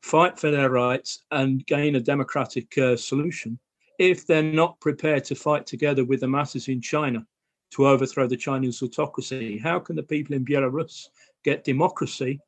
fight 0.03 0.39
for 0.39 0.51
their 0.51 0.69
rights 0.69 1.23
and 1.31 1.65
gain 1.65 1.95
a 1.95 1.99
democratic 1.99 2.77
uh, 2.77 2.95
solution 2.95 3.59
if 3.97 4.27
they're 4.27 4.43
not 4.43 4.79
prepared 4.79 5.25
to 5.25 5.35
fight 5.35 5.65
together 5.65 6.05
with 6.05 6.19
the 6.19 6.27
masses 6.27 6.67
in 6.67 6.79
China 6.79 7.25
to 7.71 7.87
overthrow 7.87 8.27
the 8.27 8.37
Chinese 8.37 8.83
autocracy? 8.83 9.57
How 9.57 9.79
can 9.79 9.95
the 9.95 10.03
people 10.03 10.35
in 10.35 10.45
Belarus 10.45 11.07
get 11.43 11.63
democracy 11.63 12.39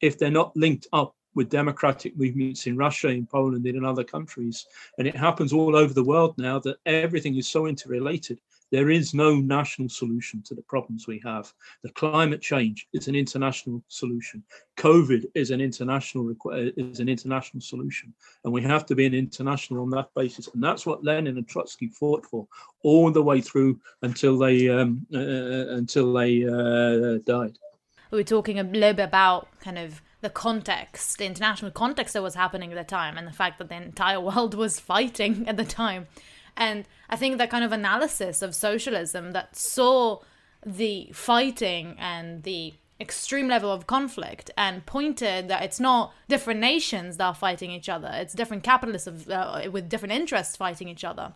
if 0.00 0.18
they're 0.18 0.30
not 0.30 0.54
linked 0.56 0.86
up 0.92 1.14
with 1.38 1.48
democratic 1.48 2.16
movements 2.18 2.66
in 2.66 2.76
Russia, 2.76 3.08
in 3.08 3.26
Poland, 3.26 3.64
and 3.64 3.76
in 3.76 3.84
other 3.84 4.04
countries? 4.04 4.66
And 4.98 5.08
it 5.08 5.16
happens 5.16 5.52
all 5.52 5.74
over 5.74 5.94
the 5.94 6.04
world 6.04 6.34
now 6.36 6.58
that 6.60 6.76
everything 6.84 7.36
is 7.36 7.48
so 7.48 7.66
interrelated 7.66 8.38
There 8.70 8.90
is 8.90 9.14
no 9.14 9.36
national 9.36 9.88
solution 9.88 10.42
to 10.42 10.54
the 10.54 10.62
problems 10.62 11.06
we 11.06 11.20
have. 11.24 11.52
The 11.82 11.90
climate 11.90 12.42
change 12.42 12.86
is 12.92 13.08
an 13.08 13.14
international 13.14 13.82
solution. 13.88 14.42
COVID 14.76 15.24
is 15.34 15.50
an 15.50 15.60
international 15.60 16.34
is 16.76 17.00
an 17.00 17.08
international 17.08 17.62
solution, 17.62 18.12
and 18.44 18.52
we 18.52 18.62
have 18.62 18.84
to 18.86 18.94
be 18.94 19.06
an 19.06 19.14
international 19.14 19.82
on 19.82 19.90
that 19.90 20.10
basis. 20.14 20.48
And 20.52 20.62
that's 20.62 20.84
what 20.84 21.02
Lenin 21.02 21.38
and 21.38 21.48
Trotsky 21.48 21.88
fought 21.88 22.26
for 22.26 22.46
all 22.82 23.10
the 23.10 23.22
way 23.22 23.40
through 23.40 23.80
until 24.02 24.38
they 24.38 24.68
um, 24.68 25.06
uh, 25.14 25.18
uh 25.18 25.66
until 25.80 26.12
they 26.12 26.44
uh, 26.44 27.18
died. 27.24 27.58
We 28.10 28.18
were 28.18 28.24
talking 28.24 28.58
a 28.58 28.64
little 28.64 28.94
bit 28.94 29.04
about 29.04 29.48
kind 29.60 29.78
of 29.78 30.02
the 30.20 30.30
context, 30.30 31.18
the 31.18 31.26
international 31.26 31.70
context 31.70 32.14
that 32.14 32.22
was 32.22 32.34
happening 32.34 32.72
at 32.72 32.76
the 32.76 32.84
time, 32.84 33.16
and 33.16 33.26
the 33.26 33.32
fact 33.32 33.58
that 33.58 33.68
the 33.68 33.76
entire 33.76 34.20
world 34.28 34.54
was 34.54 34.80
fighting 34.80 35.46
at 35.48 35.56
the 35.56 35.64
time. 35.64 36.06
And 36.56 36.86
I 37.08 37.16
think 37.16 37.38
that 37.38 37.50
kind 37.50 37.64
of 37.64 37.72
analysis 37.72 38.42
of 38.42 38.54
socialism 38.54 39.32
that 39.32 39.56
saw 39.56 40.20
the 40.66 41.10
fighting 41.12 41.94
and 41.98 42.42
the 42.42 42.74
extreme 43.00 43.46
level 43.46 43.70
of 43.70 43.86
conflict 43.86 44.50
and 44.56 44.84
pointed 44.84 45.46
that 45.46 45.62
it's 45.62 45.78
not 45.78 46.12
different 46.28 46.58
nations 46.58 47.16
that 47.16 47.24
are 47.24 47.34
fighting 47.34 47.70
each 47.70 47.88
other, 47.88 48.10
it's 48.12 48.34
different 48.34 48.64
capitalists 48.64 49.06
of, 49.06 49.30
uh, 49.30 49.62
with 49.70 49.88
different 49.88 50.12
interests 50.12 50.56
fighting 50.56 50.88
each 50.88 51.04
other. 51.04 51.32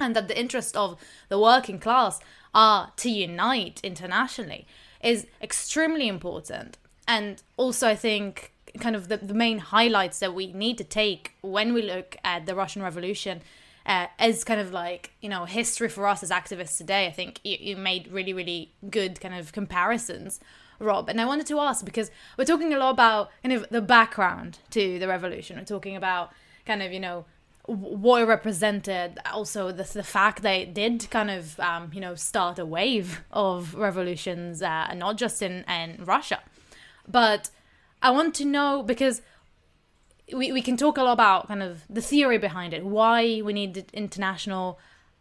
And 0.00 0.14
that 0.16 0.28
the 0.28 0.38
interest 0.38 0.76
of 0.76 1.00
the 1.28 1.38
working 1.38 1.78
class 1.78 2.20
are 2.52 2.92
to 2.96 3.08
unite 3.08 3.80
internationally 3.82 4.66
is 5.00 5.26
extremely 5.40 6.08
important. 6.08 6.76
And 7.08 7.42
also, 7.56 7.88
I 7.88 7.96
think 7.96 8.52
kind 8.78 8.96
of 8.96 9.08
the, 9.08 9.16
the 9.16 9.34
main 9.34 9.58
highlights 9.58 10.18
that 10.18 10.34
we 10.34 10.52
need 10.52 10.78
to 10.78 10.84
take 10.84 11.32
when 11.40 11.72
we 11.72 11.82
look 11.82 12.16
at 12.24 12.46
the 12.46 12.54
Russian 12.54 12.82
Revolution 12.82 13.40
uh, 13.86 14.06
as 14.18 14.44
kind 14.44 14.60
of 14.60 14.72
like 14.72 15.12
you 15.20 15.28
know 15.28 15.44
history 15.44 15.88
for 15.88 16.06
us 16.06 16.22
as 16.22 16.30
activists 16.30 16.76
today. 16.76 17.06
I 17.06 17.12
think 17.12 17.40
you, 17.44 17.56
you 17.60 17.76
made 17.76 18.08
really 18.08 18.32
really 18.32 18.72
good 18.90 19.20
kind 19.20 19.34
of 19.34 19.52
comparisons, 19.52 20.40
Rob. 20.78 21.08
And 21.08 21.20
I 21.20 21.24
wanted 21.24 21.46
to 21.46 21.60
ask 21.60 21.84
because 21.84 22.10
we're 22.36 22.44
talking 22.44 22.74
a 22.74 22.78
lot 22.78 22.90
about 22.90 23.30
kind 23.42 23.52
of 23.52 23.66
the 23.70 23.80
background 23.80 24.58
to 24.70 24.98
the 24.98 25.08
revolution. 25.08 25.56
We're 25.56 25.64
talking 25.64 25.96
about 25.96 26.32
kind 26.66 26.82
of 26.82 26.92
you 26.92 27.00
know 27.00 27.24
what 27.66 28.22
it 28.22 28.26
represented 28.26 29.18
also 29.32 29.72
the, 29.72 29.82
the 29.82 30.02
fact 30.04 30.42
that 30.42 30.52
it 30.52 30.74
did 30.74 31.08
kind 31.10 31.30
of 31.30 31.58
um, 31.58 31.90
you 31.92 32.00
know 32.00 32.14
start 32.14 32.58
a 32.60 32.66
wave 32.66 33.22
of 33.32 33.74
revolutions 33.74 34.62
uh, 34.62 34.92
not 34.94 35.16
just 35.16 35.42
in, 35.42 35.64
in 35.68 36.04
russia 36.04 36.40
but 37.08 37.50
i 38.02 38.10
want 38.10 38.34
to 38.34 38.44
know 38.44 38.82
because 38.82 39.22
we, 40.32 40.52
we 40.52 40.62
can 40.62 40.76
talk 40.76 40.98
a 40.98 41.02
lot 41.02 41.12
about 41.12 41.48
kind 41.48 41.62
of 41.62 41.84
the 41.88 42.02
theory 42.02 42.38
behind 42.38 42.74
it, 42.74 42.84
why 42.84 43.40
we 43.42 43.52
need 43.52 43.86
international, 43.92 44.78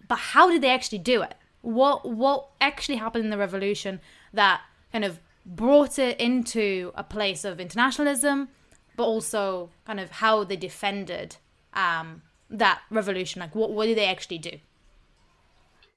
but 0.08 0.18
how 0.18 0.50
did 0.50 0.62
they 0.62 0.70
actually 0.70 1.00
do 1.00 1.22
it? 1.22 1.36
What 1.62 2.08
what 2.08 2.50
actually 2.62 2.98
happened 2.98 3.26
in 3.26 3.32
the 3.32 3.38
revolution 3.38 4.00
that 4.34 4.62
kind 4.92 5.04
of 5.04 5.20
brought 5.46 5.98
it 6.00 6.20
into 6.20 6.92
a 6.96 7.04
place 7.04 7.44
of 7.44 7.60
internationalism, 7.60 8.50
but 8.96 9.04
also 9.04 9.70
kind 9.86 10.00
of 10.00 10.12
how 10.12 10.44
they 10.44 10.56
defended 10.56 11.38
um, 11.74 12.22
that 12.50 12.82
revolution? 12.92 13.42
Like, 13.42 13.56
what 13.56 13.72
what 13.72 13.86
did 13.88 13.98
they 13.98 14.06
actually 14.06 14.38
do? 14.38 14.60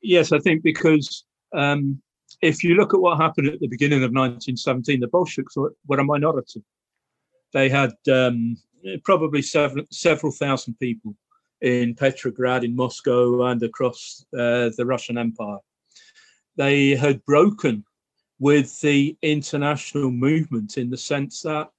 Yes, 0.01 0.33
I 0.33 0.39
think 0.39 0.63
because 0.63 1.25
um, 1.53 2.01
if 2.41 2.63
you 2.63 2.75
look 2.75 2.95
at 2.95 3.01
what 3.01 3.19
happened 3.19 3.49
at 3.49 3.61
the 3.61 3.67
beginning 3.67 3.99
of 3.99 4.13
1917, 4.13 5.01
the 5.01 5.09
Bolsheviks 5.09 5.57
were, 5.57 5.75
were 5.87 5.99
a 5.99 6.05
minority. 6.05 6.63
They 7.53 7.69
had 7.69 7.93
um, 8.13 8.57
probably 9.05 9.43
several 9.43 9.85
several 9.91 10.33
thousand 10.33 10.79
people 10.79 11.15
in 11.61 11.95
Petrograd, 11.95 12.65
in 12.65 12.77
Moscow, 12.77 13.47
and 13.47 13.63
across 13.63 14.25
uh, 14.35 14.71
the 14.77 14.85
Russian 14.85 15.19
Empire. 15.19 15.59
They 16.57 16.91
had 16.91 17.25
broken 17.25 17.85
with 18.39 18.81
the 18.81 19.17
international 19.23 20.11
movement 20.11 20.79
in 20.79 20.91
the 20.91 20.97
sense 20.97 21.43
that 21.43 21.71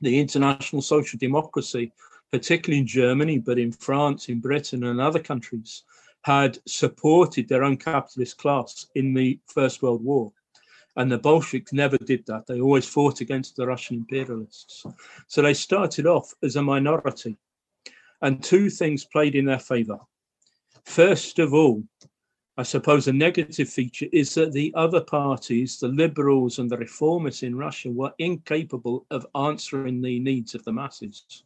the 0.00 0.20
international 0.20 0.82
social 0.82 1.18
democracy, 1.18 1.92
particularly 2.30 2.80
in 2.80 2.86
Germany, 2.86 3.38
but 3.38 3.58
in 3.58 3.72
France, 3.72 4.28
in 4.28 4.40
Britain, 4.40 4.84
and 4.84 5.00
other 5.00 5.18
countries, 5.18 5.82
had 6.26 6.58
supported 6.66 7.48
their 7.48 7.62
own 7.62 7.76
capitalist 7.76 8.36
class 8.36 8.88
in 8.96 9.14
the 9.14 9.38
First 9.46 9.80
World 9.80 10.02
War. 10.02 10.32
And 10.96 11.12
the 11.12 11.18
Bolsheviks 11.18 11.72
never 11.72 11.96
did 11.98 12.26
that. 12.26 12.48
They 12.48 12.60
always 12.60 12.84
fought 12.84 13.20
against 13.20 13.54
the 13.54 13.64
Russian 13.64 13.98
imperialists. 13.98 14.84
So 15.28 15.40
they 15.40 15.54
started 15.54 16.04
off 16.04 16.34
as 16.42 16.56
a 16.56 16.62
minority. 16.62 17.36
And 18.22 18.42
two 18.42 18.70
things 18.70 19.04
played 19.04 19.36
in 19.36 19.44
their 19.44 19.60
favor. 19.60 20.00
First 20.84 21.38
of 21.38 21.54
all, 21.54 21.84
I 22.56 22.64
suppose 22.64 23.06
a 23.06 23.12
negative 23.12 23.68
feature 23.68 24.08
is 24.12 24.34
that 24.34 24.50
the 24.50 24.72
other 24.74 25.02
parties, 25.02 25.78
the 25.78 25.86
liberals 25.86 26.58
and 26.58 26.68
the 26.68 26.76
reformists 26.76 27.44
in 27.44 27.54
Russia, 27.54 27.92
were 27.92 28.12
incapable 28.18 29.06
of 29.12 29.28
answering 29.36 30.02
the 30.02 30.18
needs 30.18 30.56
of 30.56 30.64
the 30.64 30.72
masses. 30.72 31.44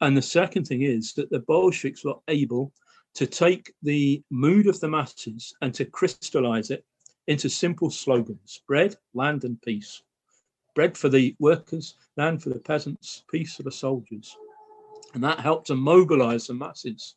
And 0.00 0.16
the 0.16 0.22
second 0.22 0.64
thing 0.64 0.82
is 0.82 1.12
that 1.12 1.30
the 1.30 1.38
Bolsheviks 1.38 2.04
were 2.04 2.18
able 2.26 2.72
to 3.16 3.26
take 3.26 3.72
the 3.82 4.22
mood 4.30 4.66
of 4.66 4.78
the 4.78 4.88
masses 4.88 5.54
and 5.62 5.72
to 5.72 5.86
crystallize 5.86 6.70
it 6.70 6.84
into 7.26 7.48
simple 7.48 7.90
slogans 7.90 8.60
bread, 8.68 8.94
land, 9.14 9.44
and 9.44 9.60
peace. 9.62 10.02
Bread 10.74 10.98
for 10.98 11.08
the 11.08 11.34
workers, 11.38 11.94
land 12.18 12.42
for 12.42 12.50
the 12.50 12.60
peasants, 12.60 13.24
peace 13.30 13.56
for 13.56 13.62
the 13.62 13.72
soldiers. 13.72 14.36
And 15.14 15.24
that 15.24 15.40
helped 15.40 15.68
to 15.68 15.74
mobilize 15.74 16.46
the 16.46 16.54
masses. 16.54 17.14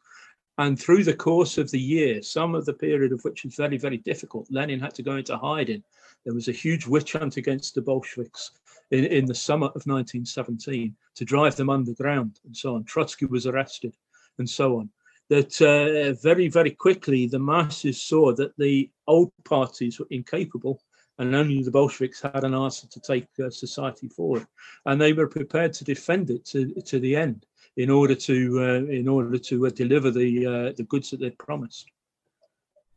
And 0.58 0.80
through 0.80 1.04
the 1.04 1.14
course 1.14 1.58
of 1.58 1.70
the 1.70 1.80
year, 1.80 2.22
some 2.22 2.56
of 2.56 2.66
the 2.66 2.74
period 2.74 3.12
of 3.12 3.22
which 3.26 3.44
was 3.44 3.56
very, 3.56 3.78
very 3.78 3.98
difficult, 3.98 4.48
Lenin 4.50 4.80
had 4.80 4.94
to 4.96 5.04
go 5.04 5.18
into 5.18 5.38
hiding. 5.38 5.84
There 6.24 6.34
was 6.34 6.48
a 6.48 6.54
huge 6.54 6.88
witch 6.88 7.12
hunt 7.12 7.36
against 7.36 7.76
the 7.76 7.82
Bolsheviks 7.82 8.52
in, 8.92 9.04
in 9.04 9.26
the 9.26 9.36
summer 9.36 9.68
of 9.68 9.86
1917 9.86 10.96
to 11.16 11.26
drive 11.26 11.58
them 11.58 11.70
underground 11.70 12.40
and 12.46 12.56
so 12.56 12.76
on. 12.76 12.86
Trotsky 12.86 13.26
was 13.26 13.46
arrested 13.48 13.98
and 14.38 14.50
so 14.50 14.80
on 14.80 14.90
that 15.30 15.62
uh, 15.62 16.14
very, 16.22 16.48
very 16.48 16.72
quickly 16.72 17.28
the 17.28 17.40
masses 17.40 18.02
saw 18.02 18.34
that 18.34 18.58
the 18.58 18.90
old 19.08 19.32
parties 19.46 20.00
were 20.00 20.08
incapable 20.10 20.82
and 21.20 21.36
only 21.36 21.62
the 21.62 21.72
Bolsheviks 21.72 22.22
had 22.22 22.44
an 22.44 22.54
answer 22.54 22.88
to 22.88 23.00
take 23.00 23.28
uh, 23.40 23.50
society 23.50 24.08
forward. 24.08 24.48
And 24.86 25.00
they 25.00 25.14
were 25.14 25.28
prepared 25.28 25.74
to 25.74 25.84
defend 25.84 26.30
it 26.30 26.46
to, 26.46 26.74
to 26.82 27.00
the 27.00 27.16
end 27.16 27.46
in 27.76 27.90
order 27.90 28.16
to 28.16 28.60
uh, 28.60 28.92
in 28.92 29.08
order 29.08 29.38
to 29.38 29.68
uh, 29.68 29.70
deliver 29.70 30.12
the 30.12 30.46
uh, 30.46 30.72
the 30.76 30.84
goods 30.84 31.12
that 31.12 31.20
they'd 31.20 31.38
promised. 31.38 31.92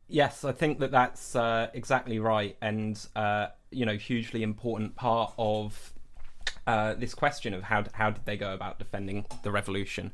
Yes, 0.07 0.43
I 0.43 0.51
think 0.51 0.79
that 0.79 0.91
that's 0.91 1.35
uh, 1.35 1.69
exactly 1.73 2.19
right, 2.19 2.55
and 2.61 2.99
you 3.71 3.85
know, 3.85 3.95
hugely 3.95 4.43
important 4.43 4.95
part 4.95 5.33
of 5.37 5.93
this 6.65 7.13
question 7.13 7.53
of 7.53 7.63
how 7.63 7.83
how 7.93 8.09
did 8.09 8.25
they 8.25 8.37
go 8.37 8.53
about 8.53 8.79
defending 8.79 9.25
the 9.43 9.51
revolution. 9.51 10.11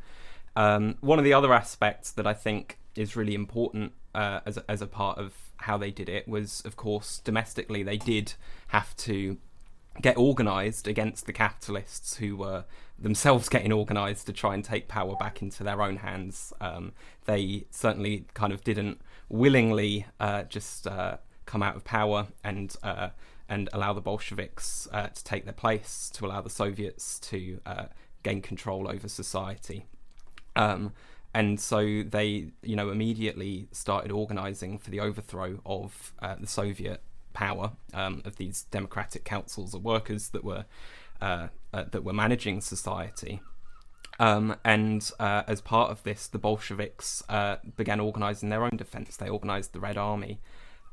Um, 0.60 0.98
one 1.00 1.20
of 1.20 1.24
the 1.24 1.32
other 1.32 1.54
aspects 1.54 2.12
that 2.12 2.28
I 2.28 2.34
think 2.34 2.80
is 2.94 3.16
really 3.16 3.34
important 3.34 3.94
uh, 4.13 4.42
as, 4.46 4.58
a, 4.58 4.70
as 4.70 4.82
a 4.82 4.88
part 4.88 5.18
of 5.18 5.34
how 5.56 5.78
they 5.78 5.89
did 5.89 6.10
it 6.10 6.28
was, 6.28 6.62
of 6.66 6.75
course, 6.75 7.22
domestically, 7.24 7.82
they 7.82 7.96
did 7.96 8.34
have 8.68 8.94
to 8.98 9.38
get 10.01 10.18
organised 10.18 10.86
against 10.86 11.28
the 11.28 11.32
capitalists 11.32 12.18
who 12.18 12.36
were 12.36 12.66
themselves 12.98 13.48
getting 13.56 13.72
organised 13.72 14.25
to 14.25 14.34
try 14.34 14.54
and 14.54 14.66
take 14.66 14.89
power 14.89 15.16
back 15.16 15.42
into 15.42 15.63
their 15.63 15.82
own 15.82 15.96
hands. 15.96 16.51
Um, 16.60 16.92
they 17.24 17.63
certainly 17.72 18.25
kind 18.34 18.51
of 18.51 18.62
didn't 18.62 19.00
willingly 19.30 20.08
uh, 20.20 20.44
just 20.44 20.86
uh, 20.86 21.20
come 21.46 21.63
out 21.63 21.78
of 21.78 21.86
power 21.86 22.28
and 22.44 22.75
uh, 22.84 23.12
and 23.48 23.70
allow 23.72 23.94
the 23.94 24.01
Bolsheviks 24.01 24.89
uh, 24.92 25.08
to 25.08 25.24
take 25.24 25.46
their 25.46 25.54
place, 25.54 26.12
to 26.16 26.25
allow 26.25 26.42
the 26.42 26.50
Soviets 26.50 27.18
to 27.20 27.62
uh, 27.66 27.86
gain 28.24 28.42
control 28.42 28.89
over 28.89 29.08
society. 29.08 29.86
Um, 30.56 30.94
and 31.34 31.60
so 31.60 32.03
they, 32.03 32.51
you 32.63 32.75
know, 32.75 32.89
immediately 32.89 33.68
started 33.72 34.12
organizing 34.12 34.79
for 34.79 34.89
the 34.89 35.00
overthrow 35.00 35.60
of 35.65 36.13
uh, 36.22 36.36
the 36.39 36.48
Soviet 36.48 37.01
power 37.34 37.74
um, 37.94 38.22
of 38.25 38.38
these 38.38 38.63
democratic 38.72 39.24
councils 39.24 39.74
of 39.74 39.84
workers 39.84 40.29
that 40.29 40.44
were 40.44 40.65
uh, 41.22 41.48
uh, 41.74 41.84
that 41.91 42.03
were 42.03 42.13
managing 42.13 42.62
society. 42.62 43.41
Um, 44.20 44.56
and 44.65 45.10
uh, 45.20 45.44
as 45.48 45.62
part 45.62 45.91
of 45.91 46.03
this, 46.03 46.27
the 46.27 46.39
Bolsheviks 46.39 47.24
uh, 47.29 47.58
began 47.77 48.00
organizing 48.00 48.50
their 48.50 48.63
own 48.63 48.75
defense. 48.75 49.15
They 49.15 49.29
organized 49.29 49.74
the 49.74 49.79
Red 49.79 49.98
Army, 49.98 50.39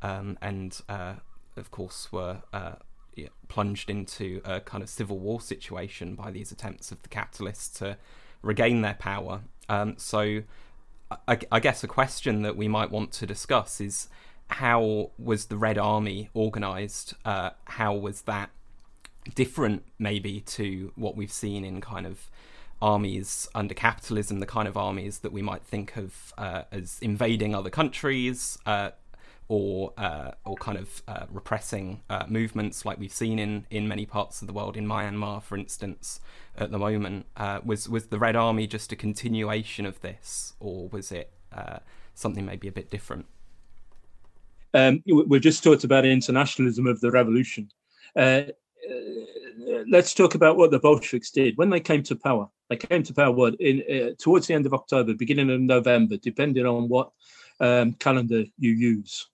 um, 0.03 0.39
and 0.43 0.79
uh, 0.89 1.15
of 1.57 1.71
course 1.71 2.13
were 2.13 2.43
plunged 3.49 3.89
into 3.89 4.43
a 4.45 4.61
kind 4.61 4.83
of 4.83 4.91
civil 4.91 5.19
war 5.19 5.41
situation 5.41 6.15
by 6.15 6.31
these 6.31 6.53
attempts 6.53 6.93
of 6.93 7.03
the 7.03 7.09
capitalists 7.09 7.79
to 7.79 7.97
regain 8.43 8.83
their 8.83 8.95
power. 8.95 9.43
Um, 9.69 9.95
so, 9.99 10.43
I, 11.29 11.39
I, 11.51 11.61
guess 11.61 11.83
a 11.83 11.89
question 11.89 12.43
that 12.43 12.57
we 12.57 12.69
might 12.69 12.91
want 12.91 13.13
to 13.13 13.27
discuss 13.27 13.81
is 13.81 14.09
how 14.49 15.11
was 15.19 15.47
the 15.47 15.57
Red 15.57 15.79
Army 15.79 16.31
organised? 16.35 17.15
Uh, 17.25 17.51
how 17.65 17.95
was 17.95 18.23
that 18.23 18.51
different, 19.35 19.85
maybe, 19.99 20.41
to 20.41 20.93
what 20.97 21.17
we've 21.17 21.33
seen 21.33 21.65
in 21.65 21.81
kind 21.81 22.07
of 22.07 22.31
armies 22.81 23.49
under 23.55 23.75
capitalism, 23.75 24.41
the 24.41 24.47
kind 24.47 24.69
of 24.69 24.77
armies 24.77 25.21
that 25.21 25.33
we 25.33 25.43
might 25.43 25.63
think 25.63 25.97
of 25.97 26.33
uh, 26.39 26.63
as 26.71 26.99
invading 27.03 27.55
other 27.55 27.71
countries? 27.71 28.59
Uh, 28.67 28.91
or 29.49 29.93
uh, 29.97 30.33
or 30.45 30.57
kind 30.57 30.77
of 30.77 31.03
uh, 31.07 31.27
repressing 31.31 32.03
uh, 32.11 32.25
movements 32.29 32.85
like 32.85 32.99
we've 32.99 33.13
seen 33.13 33.39
in, 33.39 33.67
in 33.71 33.87
many 33.87 34.05
parts 34.05 34.41
of 34.41 34.49
the 34.49 34.53
world, 34.53 34.77
in 34.77 34.87
Myanmar, 34.87 35.43
for 35.43 35.57
instance, 35.57 36.21
at 36.57 36.71
the 36.73 36.79
moment. 36.79 37.27
Uh, 37.37 37.61
was 37.65 37.89
was 37.89 38.07
the 38.07 38.19
Red 38.19 38.35
Army 38.35 38.67
just 38.67 38.91
a 38.93 38.97
continuation 38.97 39.87
of 39.87 40.01
this, 40.01 40.55
or 40.59 40.89
was 40.89 41.13
it 41.13 41.33
uh, 41.53 41.79
something 42.15 42.45
maybe 42.45 42.67
a 42.67 42.73
bit 42.73 42.91
different? 42.91 43.27
Um, 44.75 45.03
we've 45.07 45.41
just 45.41 45.63
talked 45.63 45.85
about 45.85 46.05
internationalism 46.05 46.87
of 46.87 47.01
the 47.01 47.11
revolution. 47.11 47.71
Uh, 48.17 48.43
let's 49.89 50.13
talk 50.13 50.35
about 50.35 50.57
what 50.57 50.71
the 50.71 50.79
Bolsheviks 50.79 51.31
did 51.31 51.57
when 51.57 51.71
they 51.71 51.81
came 51.81 52.03
to 52.03 52.17
power. 52.17 52.49
They 52.69 52.77
came 52.77 53.05
to 53.05 53.15
power 53.15 53.31
what 53.31 53.55
in 53.61 54.17
towards 54.19 54.49
the 54.49 54.55
end 54.55 54.67
of 54.67 54.75
October, 54.75 55.15
beginning 55.15 55.51
of 55.51 55.61
November, 55.61 56.17
depending 56.17 56.67
on 56.67 56.89
what 56.89 57.13
um, 57.61 57.93
calendar 57.95 58.45
you 58.59 58.73
use. 58.73 59.29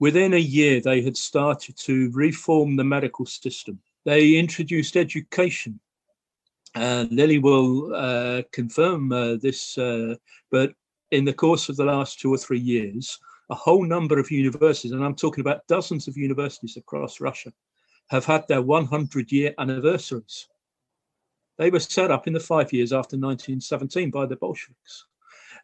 Within 0.00 0.34
a 0.34 0.38
year, 0.38 0.80
they 0.80 1.02
had 1.02 1.16
started 1.16 1.76
to 1.78 2.10
reform 2.12 2.76
the 2.76 2.84
medical 2.84 3.26
system. 3.26 3.80
They 4.04 4.36
introduced 4.36 4.96
education. 4.96 5.80
And 6.74 7.10
Lily 7.10 7.38
will 7.38 7.94
uh, 7.94 8.42
confirm 8.52 9.10
uh, 9.10 9.36
this, 9.36 9.76
uh, 9.76 10.14
but 10.50 10.72
in 11.10 11.24
the 11.24 11.32
course 11.32 11.68
of 11.68 11.76
the 11.76 11.84
last 11.84 12.20
two 12.20 12.32
or 12.32 12.38
three 12.38 12.60
years, 12.60 13.18
a 13.50 13.54
whole 13.54 13.84
number 13.84 14.18
of 14.18 14.30
universities, 14.30 14.92
and 14.92 15.04
I'm 15.04 15.14
talking 15.14 15.40
about 15.40 15.66
dozens 15.66 16.06
of 16.06 16.16
universities 16.16 16.76
across 16.76 17.20
Russia, 17.20 17.52
have 18.10 18.24
had 18.24 18.46
their 18.48 18.62
100 18.62 19.32
year 19.32 19.54
anniversaries. 19.58 20.48
They 21.56 21.70
were 21.70 21.80
set 21.80 22.10
up 22.10 22.26
in 22.26 22.32
the 22.32 22.40
five 22.40 22.72
years 22.72 22.92
after 22.92 23.16
1917 23.16 24.10
by 24.10 24.26
the 24.26 24.36
Bolsheviks. 24.36 25.06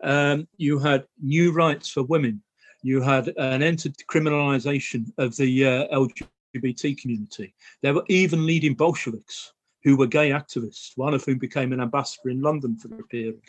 Um, 0.02 0.48
you 0.56 0.78
had 0.78 1.06
new 1.22 1.52
rights 1.52 1.88
for 1.88 2.02
women, 2.02 2.42
you 2.84 3.00
had 3.00 3.28
an 3.38 3.62
entered 3.62 3.96
criminalization 4.12 5.10
of 5.16 5.34
the 5.36 5.66
uh, 5.66 5.88
LGBT 5.88 7.00
community. 7.00 7.54
There 7.80 7.94
were 7.94 8.04
even 8.08 8.44
leading 8.44 8.74
Bolsheviks 8.74 9.54
who 9.84 9.96
were 9.96 10.06
gay 10.06 10.30
activists, 10.30 10.92
one 10.96 11.14
of 11.14 11.24
whom 11.24 11.38
became 11.38 11.72
an 11.72 11.80
ambassador 11.80 12.28
in 12.28 12.42
London 12.42 12.76
for 12.76 12.94
a 12.94 13.02
period. 13.04 13.40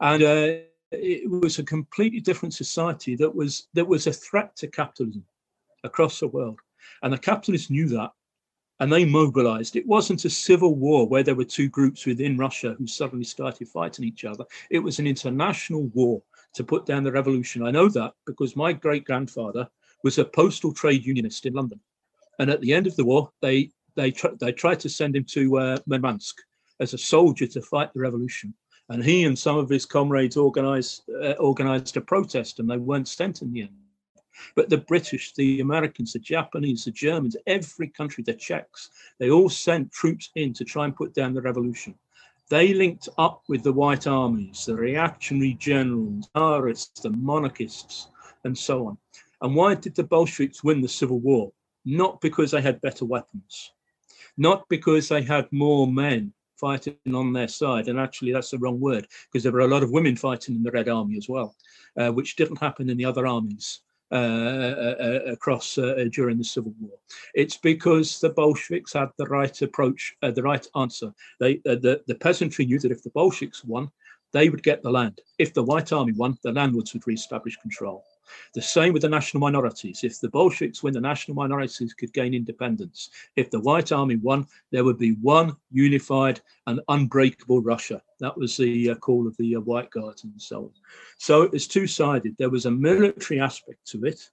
And 0.00 0.22
uh, 0.22 0.58
it 0.92 1.28
was 1.28 1.58
a 1.58 1.64
completely 1.64 2.20
different 2.20 2.52
society 2.52 3.16
that 3.16 3.34
was 3.34 3.66
that 3.72 3.88
was 3.88 4.06
a 4.06 4.12
threat 4.12 4.54
to 4.56 4.66
capitalism 4.66 5.24
across 5.82 6.20
the 6.20 6.28
world. 6.28 6.60
And 7.02 7.10
the 7.10 7.18
capitalists 7.18 7.70
knew 7.70 7.88
that 7.88 8.12
and 8.80 8.92
they 8.92 9.06
mobilized. 9.06 9.74
It 9.74 9.86
wasn't 9.86 10.26
a 10.26 10.30
civil 10.30 10.74
war 10.74 11.08
where 11.08 11.22
there 11.22 11.34
were 11.34 11.44
two 11.44 11.70
groups 11.70 12.04
within 12.04 12.36
Russia 12.36 12.74
who 12.76 12.86
suddenly 12.86 13.24
started 13.24 13.68
fighting 13.68 14.04
each 14.04 14.26
other. 14.26 14.44
It 14.68 14.80
was 14.80 14.98
an 14.98 15.06
international 15.06 15.84
war 15.94 16.22
to 16.56 16.64
put 16.64 16.86
down 16.86 17.04
the 17.04 17.12
revolution. 17.12 17.64
I 17.64 17.70
know 17.70 17.88
that 17.90 18.12
because 18.26 18.56
my 18.56 18.72
great 18.72 19.04
grandfather 19.04 19.68
was 20.02 20.18
a 20.18 20.24
postal 20.24 20.72
trade 20.72 21.04
unionist 21.06 21.46
in 21.46 21.54
London, 21.54 21.80
and 22.38 22.50
at 22.50 22.60
the 22.60 22.72
end 22.72 22.86
of 22.86 22.96
the 22.96 23.04
war, 23.04 23.30
they 23.40 23.70
they 23.94 24.10
tr- 24.10 24.36
they 24.40 24.52
tried 24.52 24.80
to 24.80 24.88
send 24.88 25.14
him 25.16 25.24
to 25.24 25.58
uh, 25.58 25.78
Murmansk 25.86 26.36
as 26.80 26.94
a 26.94 26.98
soldier 26.98 27.46
to 27.46 27.62
fight 27.62 27.92
the 27.92 28.00
revolution. 28.00 28.54
And 28.88 29.02
he 29.02 29.24
and 29.24 29.38
some 29.38 29.58
of 29.58 29.68
his 29.68 29.84
comrades 29.84 30.36
organized 30.36 31.02
uh, 31.22 31.32
organized 31.32 31.96
a 31.96 32.00
protest, 32.00 32.58
and 32.58 32.68
they 32.68 32.76
weren't 32.76 33.08
sent 33.08 33.42
in 33.42 33.52
the 33.52 33.62
end. 33.62 33.70
But 34.54 34.68
the 34.68 34.78
British, 34.78 35.32
the 35.34 35.60
Americans, 35.60 36.12
the 36.12 36.18
Japanese, 36.18 36.84
the 36.84 36.90
Germans, 36.90 37.36
every 37.46 37.88
country, 37.88 38.22
the 38.22 38.34
Czechs, 38.34 38.90
they 39.18 39.30
all 39.30 39.48
sent 39.48 39.92
troops 39.92 40.30
in 40.34 40.52
to 40.54 40.64
try 40.64 40.84
and 40.84 40.94
put 40.94 41.14
down 41.14 41.34
the 41.34 41.40
revolution. 41.40 41.94
They 42.48 42.74
linked 42.74 43.08
up 43.18 43.42
with 43.48 43.64
the 43.64 43.72
white 43.72 44.06
armies, 44.06 44.66
the 44.66 44.76
reactionary 44.76 45.54
generals, 45.54 46.28
Tsarists, 46.34 47.02
the 47.02 47.10
monarchists, 47.10 48.08
and 48.44 48.56
so 48.56 48.86
on. 48.86 48.98
And 49.40 49.54
why 49.56 49.74
did 49.74 49.96
the 49.96 50.04
Bolsheviks 50.04 50.62
win 50.62 50.80
the 50.80 50.88
Civil 50.88 51.18
War? 51.18 51.52
Not 51.84 52.20
because 52.20 52.52
they 52.52 52.60
had 52.60 52.80
better 52.80 53.04
weapons, 53.04 53.72
not 54.36 54.68
because 54.68 55.08
they 55.08 55.22
had 55.22 55.52
more 55.52 55.88
men 55.88 56.32
fighting 56.56 56.96
on 57.12 57.32
their 57.32 57.48
side. 57.48 57.88
And 57.88 57.98
actually, 57.98 58.32
that's 58.32 58.50
the 58.50 58.58
wrong 58.58 58.80
word 58.80 59.08
because 59.26 59.42
there 59.42 59.52
were 59.52 59.60
a 59.60 59.68
lot 59.68 59.82
of 59.82 59.90
women 59.90 60.16
fighting 60.16 60.54
in 60.54 60.62
the 60.62 60.70
Red 60.70 60.88
Army 60.88 61.16
as 61.16 61.28
well, 61.28 61.54
uh, 61.98 62.10
which 62.10 62.36
didn't 62.36 62.60
happen 62.60 62.88
in 62.88 62.96
the 62.96 63.04
other 63.04 63.26
armies. 63.26 63.80
Uh, 64.12 64.14
uh, 64.14 64.94
uh, 65.00 65.32
across 65.32 65.78
uh, 65.78 66.04
during 66.12 66.38
the 66.38 66.44
Civil 66.44 66.72
War. 66.80 66.96
It's 67.34 67.56
because 67.56 68.20
the 68.20 68.30
Bolsheviks 68.30 68.92
had 68.92 69.08
the 69.18 69.26
right 69.26 69.60
approach, 69.62 70.14
the 70.22 70.44
right 70.44 70.64
answer. 70.76 71.12
They, 71.40 71.56
the, 71.64 72.00
the 72.06 72.14
peasantry 72.14 72.66
knew 72.66 72.78
that 72.78 72.92
if 72.92 73.02
the 73.02 73.10
Bolsheviks 73.10 73.64
won, 73.64 73.90
they 74.32 74.48
would 74.48 74.62
get 74.62 74.84
the 74.84 74.92
land. 74.92 75.20
If 75.40 75.54
the 75.54 75.64
White 75.64 75.92
Army 75.92 76.12
won, 76.12 76.38
the 76.44 76.52
landlords 76.52 76.94
would 76.94 77.04
re-establish 77.04 77.56
control. 77.56 78.04
The 78.54 78.62
same 78.62 78.92
with 78.92 79.02
the 79.02 79.08
national 79.08 79.40
minorities. 79.40 80.04
If 80.04 80.20
the 80.20 80.28
Bolsheviks 80.28 80.82
win, 80.82 80.94
the 80.94 81.00
national 81.00 81.34
minorities 81.34 81.94
could 81.94 82.12
gain 82.12 82.34
independence. 82.34 83.10
If 83.36 83.50
the 83.50 83.60
White 83.60 83.92
Army 83.92 84.16
won, 84.16 84.46
there 84.70 84.84
would 84.84 84.98
be 84.98 85.12
one 85.22 85.56
unified 85.70 86.40
and 86.66 86.80
unbreakable 86.88 87.60
Russia. 87.60 88.02
That 88.20 88.36
was 88.36 88.56
the 88.56 88.90
uh, 88.90 88.94
call 88.96 89.26
of 89.26 89.36
the 89.36 89.56
uh, 89.56 89.60
White 89.60 89.90
Guards 89.90 90.24
and 90.24 90.40
so 90.40 90.64
on. 90.64 90.70
So 91.18 91.42
it 91.42 91.52
was 91.52 91.66
two 91.66 91.86
sided. 91.86 92.36
There 92.38 92.50
was 92.50 92.66
a 92.66 92.70
military 92.70 93.40
aspect 93.40 93.86
to 93.88 94.04
it, 94.04 94.30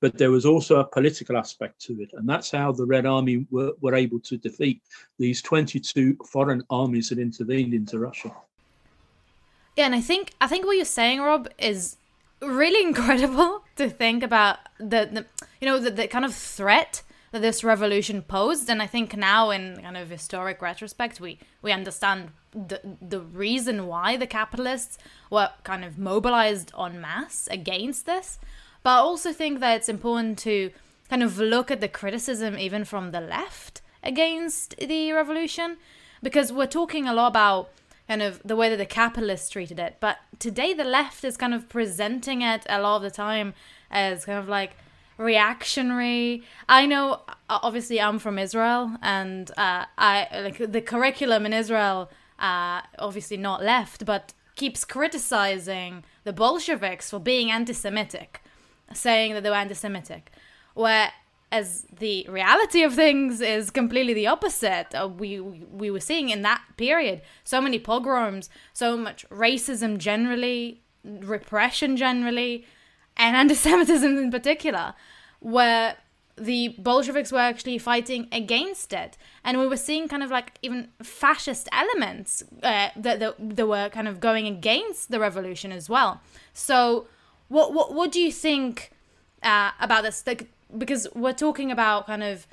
but 0.00 0.18
there 0.18 0.30
was 0.30 0.46
also 0.46 0.80
a 0.80 0.84
political 0.84 1.36
aspect 1.36 1.80
to 1.82 2.00
it. 2.00 2.10
And 2.12 2.28
that's 2.28 2.50
how 2.50 2.72
the 2.72 2.84
Red 2.84 3.06
Army 3.06 3.46
were, 3.50 3.72
were 3.80 3.94
able 3.94 4.20
to 4.20 4.36
defeat 4.36 4.82
these 5.18 5.42
22 5.42 6.18
foreign 6.26 6.62
armies 6.70 7.08
that 7.08 7.18
intervened 7.18 7.74
into 7.74 7.98
Russia. 7.98 8.34
Yeah, 9.76 9.86
and 9.86 9.94
I 9.94 10.00
think 10.00 10.32
I 10.40 10.46
think 10.46 10.66
what 10.66 10.76
you're 10.76 10.84
saying, 10.84 11.20
Rob, 11.20 11.48
is 11.58 11.96
really 12.44 12.86
incredible 12.88 13.64
to 13.76 13.88
think 13.88 14.22
about 14.22 14.58
the, 14.78 15.08
the 15.12 15.26
you 15.60 15.66
know 15.66 15.78
the, 15.78 15.90
the 15.90 16.08
kind 16.08 16.24
of 16.24 16.34
threat 16.34 17.02
that 17.32 17.42
this 17.42 17.64
revolution 17.64 18.22
posed. 18.22 18.70
And 18.70 18.80
i 18.82 18.86
think 18.86 19.16
now 19.16 19.50
in 19.50 19.80
kind 19.82 19.96
of 19.96 20.10
historic 20.10 20.62
retrospect 20.62 21.20
we 21.20 21.38
we 21.62 21.72
understand 21.72 22.30
the 22.52 22.80
the 23.00 23.20
reason 23.20 23.86
why 23.86 24.16
the 24.16 24.26
capitalists 24.26 24.98
were 25.30 25.50
kind 25.64 25.84
of 25.84 25.98
mobilized 25.98 26.72
en 26.78 27.00
masse 27.00 27.48
against 27.50 28.06
this. 28.06 28.38
But 28.82 28.90
i 28.90 28.98
also 28.98 29.32
think 29.32 29.60
that 29.60 29.76
it's 29.76 29.88
important 29.88 30.38
to 30.40 30.70
kind 31.08 31.22
of 31.22 31.38
look 31.38 31.70
at 31.70 31.80
the 31.80 31.88
criticism 31.88 32.58
even 32.58 32.84
from 32.84 33.10
the 33.10 33.20
left 33.20 33.82
against 34.02 34.76
the 34.76 35.12
revolution 35.12 35.76
because 36.22 36.52
we're 36.52 36.66
talking 36.66 37.06
a 37.06 37.14
lot 37.14 37.28
about 37.28 37.70
kind 38.08 38.22
of 38.22 38.40
the 38.44 38.56
way 38.56 38.68
that 38.68 38.76
the 38.76 38.86
capitalists 38.86 39.48
treated 39.48 39.78
it. 39.78 39.96
But 40.00 40.18
today, 40.38 40.74
the 40.74 40.84
left 40.84 41.24
is 41.24 41.36
kind 41.36 41.54
of 41.54 41.68
presenting 41.68 42.42
it 42.42 42.66
a 42.68 42.80
lot 42.80 42.96
of 42.96 43.02
the 43.02 43.10
time 43.10 43.54
as 43.90 44.24
kind 44.24 44.38
of 44.38 44.48
like 44.48 44.76
reactionary. 45.16 46.42
I 46.68 46.86
know, 46.86 47.22
obviously, 47.48 48.00
I'm 48.00 48.18
from 48.18 48.38
Israel, 48.38 48.96
and 49.02 49.50
uh, 49.56 49.86
I 49.96 50.28
like 50.42 50.72
the 50.72 50.80
curriculum 50.80 51.46
in 51.46 51.52
Israel. 51.52 52.10
Uh, 52.38 52.82
obviously, 52.98 53.36
not 53.36 53.62
left, 53.62 54.04
but 54.04 54.34
keeps 54.56 54.84
criticizing 54.84 56.04
the 56.24 56.32
Bolsheviks 56.32 57.10
for 57.10 57.18
being 57.18 57.50
anti-Semitic, 57.50 58.42
saying 58.92 59.34
that 59.34 59.42
they 59.42 59.50
were 59.50 59.56
anti-Semitic. 59.56 60.30
Where 60.74 61.12
as 61.54 61.86
the 62.00 62.26
reality 62.28 62.82
of 62.82 62.92
things 62.94 63.40
is 63.40 63.70
completely 63.70 64.12
the 64.12 64.26
opposite. 64.26 64.88
Uh, 64.92 65.06
we, 65.06 65.38
we 65.38 65.88
were 65.88 66.00
seeing 66.00 66.30
in 66.30 66.42
that 66.42 66.60
period 66.76 67.22
so 67.44 67.60
many 67.60 67.78
pogroms, 67.78 68.50
so 68.72 68.96
much 68.96 69.24
racism 69.30 69.96
generally, 69.96 70.82
repression 71.04 71.96
generally, 71.96 72.66
and 73.16 73.36
anti-Semitism 73.42 74.18
in 74.18 74.32
particular, 74.32 74.94
where 75.38 75.96
the 76.36 76.74
Bolsheviks 76.76 77.30
were 77.30 77.38
actually 77.38 77.78
fighting 77.78 78.26
against 78.32 78.92
it, 78.92 79.16
and 79.44 79.60
we 79.60 79.68
were 79.68 79.76
seeing 79.76 80.08
kind 80.08 80.24
of 80.24 80.30
like 80.32 80.58
even 80.62 80.88
fascist 81.04 81.68
elements 81.70 82.42
uh, 82.64 82.88
that, 82.96 83.20
that 83.20 83.56
that 83.56 83.66
were 83.68 83.88
kind 83.90 84.08
of 84.08 84.18
going 84.18 84.48
against 84.48 85.12
the 85.12 85.20
revolution 85.20 85.70
as 85.70 85.88
well. 85.88 86.20
So, 86.52 87.06
what 87.46 87.72
what 87.72 87.94
what 87.94 88.10
do 88.10 88.20
you 88.20 88.32
think 88.32 88.90
uh, 89.44 89.70
about 89.78 90.02
this? 90.02 90.26
Like, 90.26 90.50
because 90.76 91.06
we're 91.14 91.32
talking 91.32 91.70
about 91.70 92.06
kind 92.06 92.22
of 92.22 92.46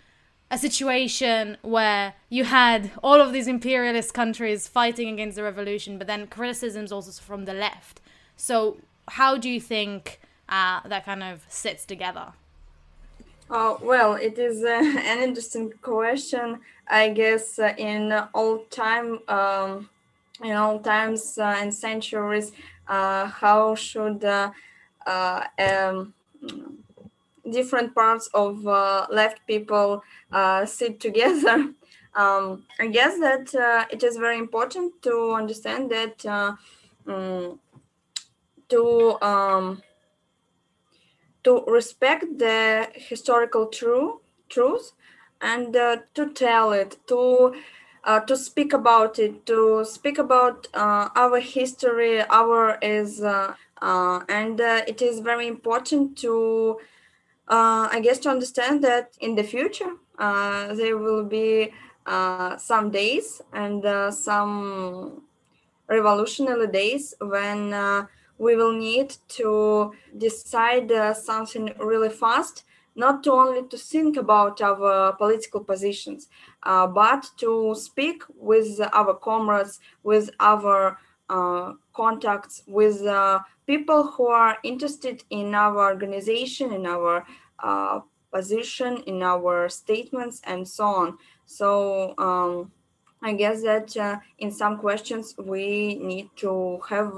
a 0.52 0.58
situation 0.58 1.58
where 1.62 2.14
you 2.30 2.44
had 2.44 2.92
all 3.02 3.22
of 3.22 3.32
these 3.32 3.48
imperialist 3.48 4.14
countries 4.14 4.68
fighting 4.68 5.08
against 5.08 5.38
the 5.38 5.44
revolution, 5.44 5.98
but 5.98 6.08
then 6.08 6.28
criticisms 6.28 6.92
also 6.92 7.22
from 7.22 7.46
the 7.46 7.54
left. 7.54 8.02
So, 8.36 8.78
how 9.08 9.38
do 9.38 9.50
you 9.50 9.62
think 9.62 10.20
uh, 10.50 10.82
that 10.86 11.06
kind 11.06 11.24
of 11.24 11.46
sits 11.48 11.86
together? 11.86 12.34
Uh, 13.50 13.76
well, 13.82 14.14
it 14.16 14.38
is 14.38 14.64
uh, 14.64 14.68
an 15.06 15.20
interesting 15.20 15.74
question. 15.82 16.60
I 16.88 17.10
guess 17.10 17.58
uh, 17.58 17.74
in 17.78 18.12
all 18.34 18.60
time, 18.70 19.20
um, 19.30 19.90
in 20.44 20.52
all 20.52 20.80
times 20.80 21.38
uh, 21.38 21.56
and 21.60 21.74
centuries, 21.74 22.52
uh, 22.88 23.28
how 23.28 23.76
should 23.76 24.24
uh, 24.26 24.52
um, 25.08 26.14
different 27.52 27.94
parts 27.94 28.30
of 28.34 28.66
uh, 28.68 29.08
left 29.12 29.46
people 29.48 30.04
uh, 30.32 30.66
sit 30.66 31.00
together. 31.00 31.74
Um, 32.14 32.66
I 32.78 32.88
guess 32.88 33.18
that 33.20 33.56
uh, 33.56 33.86
it 33.90 34.04
is 34.04 34.18
very 34.18 34.38
important 34.38 35.02
to 35.04 35.32
understand 35.32 35.90
that 35.92 36.26
um, 36.26 37.58
to 38.68 39.22
um, 39.22 39.82
to 41.44 41.64
respect 41.68 42.38
the 42.38 42.88
historical 42.96 43.68
true 43.68 44.22
truth 44.50 44.92
and 45.42 45.76
uh, 45.76 45.98
to 46.14 46.30
tell 46.34 46.72
it 46.72 46.98
to 47.08 47.56
uh, 48.04 48.20
to 48.22 48.36
speak 48.36 48.74
about 48.74 49.18
it 49.20 49.46
to 49.46 49.86
speak 49.86 50.18
about 50.18 50.68
uh, 50.74 51.10
our 51.16 51.40
history 51.40 52.22
our 52.30 52.78
is 52.82 53.22
and 53.22 54.60
it 54.60 55.02
is 55.02 55.20
very 55.20 55.48
important 55.48 56.18
to 56.18 56.78
i 57.52 58.00
guess 58.02 58.18
to 58.20 58.30
understand 58.30 58.84
that 58.84 59.16
in 59.20 59.36
the 59.36 59.44
future 59.44 59.94
there 60.18 60.98
will 60.98 61.24
be 61.24 61.72
some 62.58 62.92
days 62.92 63.42
and 63.54 63.84
some 64.14 65.24
revolutionary 65.88 66.68
days 66.68 67.14
when 67.20 67.74
we 68.42 68.56
will 68.56 68.74
need 68.74 69.16
to 69.28 69.94
decide 70.18 70.92
uh, 70.92 71.14
something 71.14 71.72
really 71.80 72.10
fast 72.10 72.64
not 72.96 73.26
only 73.28 73.62
to 73.70 73.78
think 73.78 74.18
about 74.18 74.60
our 74.62 75.14
political 75.14 75.62
positions 75.64 76.28
uh, 76.64 76.88
but 76.88 77.30
to 77.38 77.76
speak 77.76 78.24
with 78.36 78.82
our 78.94 79.14
comrades 79.14 79.80
with 80.04 80.32
our 80.40 80.98
uh, 81.30 81.74
contacts 81.94 82.64
with 82.68 83.02
uh, 83.06 83.40
people 83.68 84.04
who 84.04 84.26
are 84.26 84.58
interested 84.64 85.24
in 85.30 85.54
our 85.54 85.78
organization 85.92 86.74
in 86.74 86.86
our 86.88 87.24
uh, 87.64 88.00
position 88.32 88.98
in 89.08 89.22
our 89.22 89.68
statements 89.70 90.42
and 90.46 90.68
so 90.68 90.86
on 90.86 91.18
so 91.46 92.14
um, 92.18 92.72
i 93.22 93.34
guess 93.34 93.62
that 93.62 93.96
uh, 93.98 94.18
in 94.40 94.52
some 94.52 94.78
questions 94.78 95.36
we 95.38 95.96
need 95.96 96.30
to 96.36 96.80
have 96.88 97.12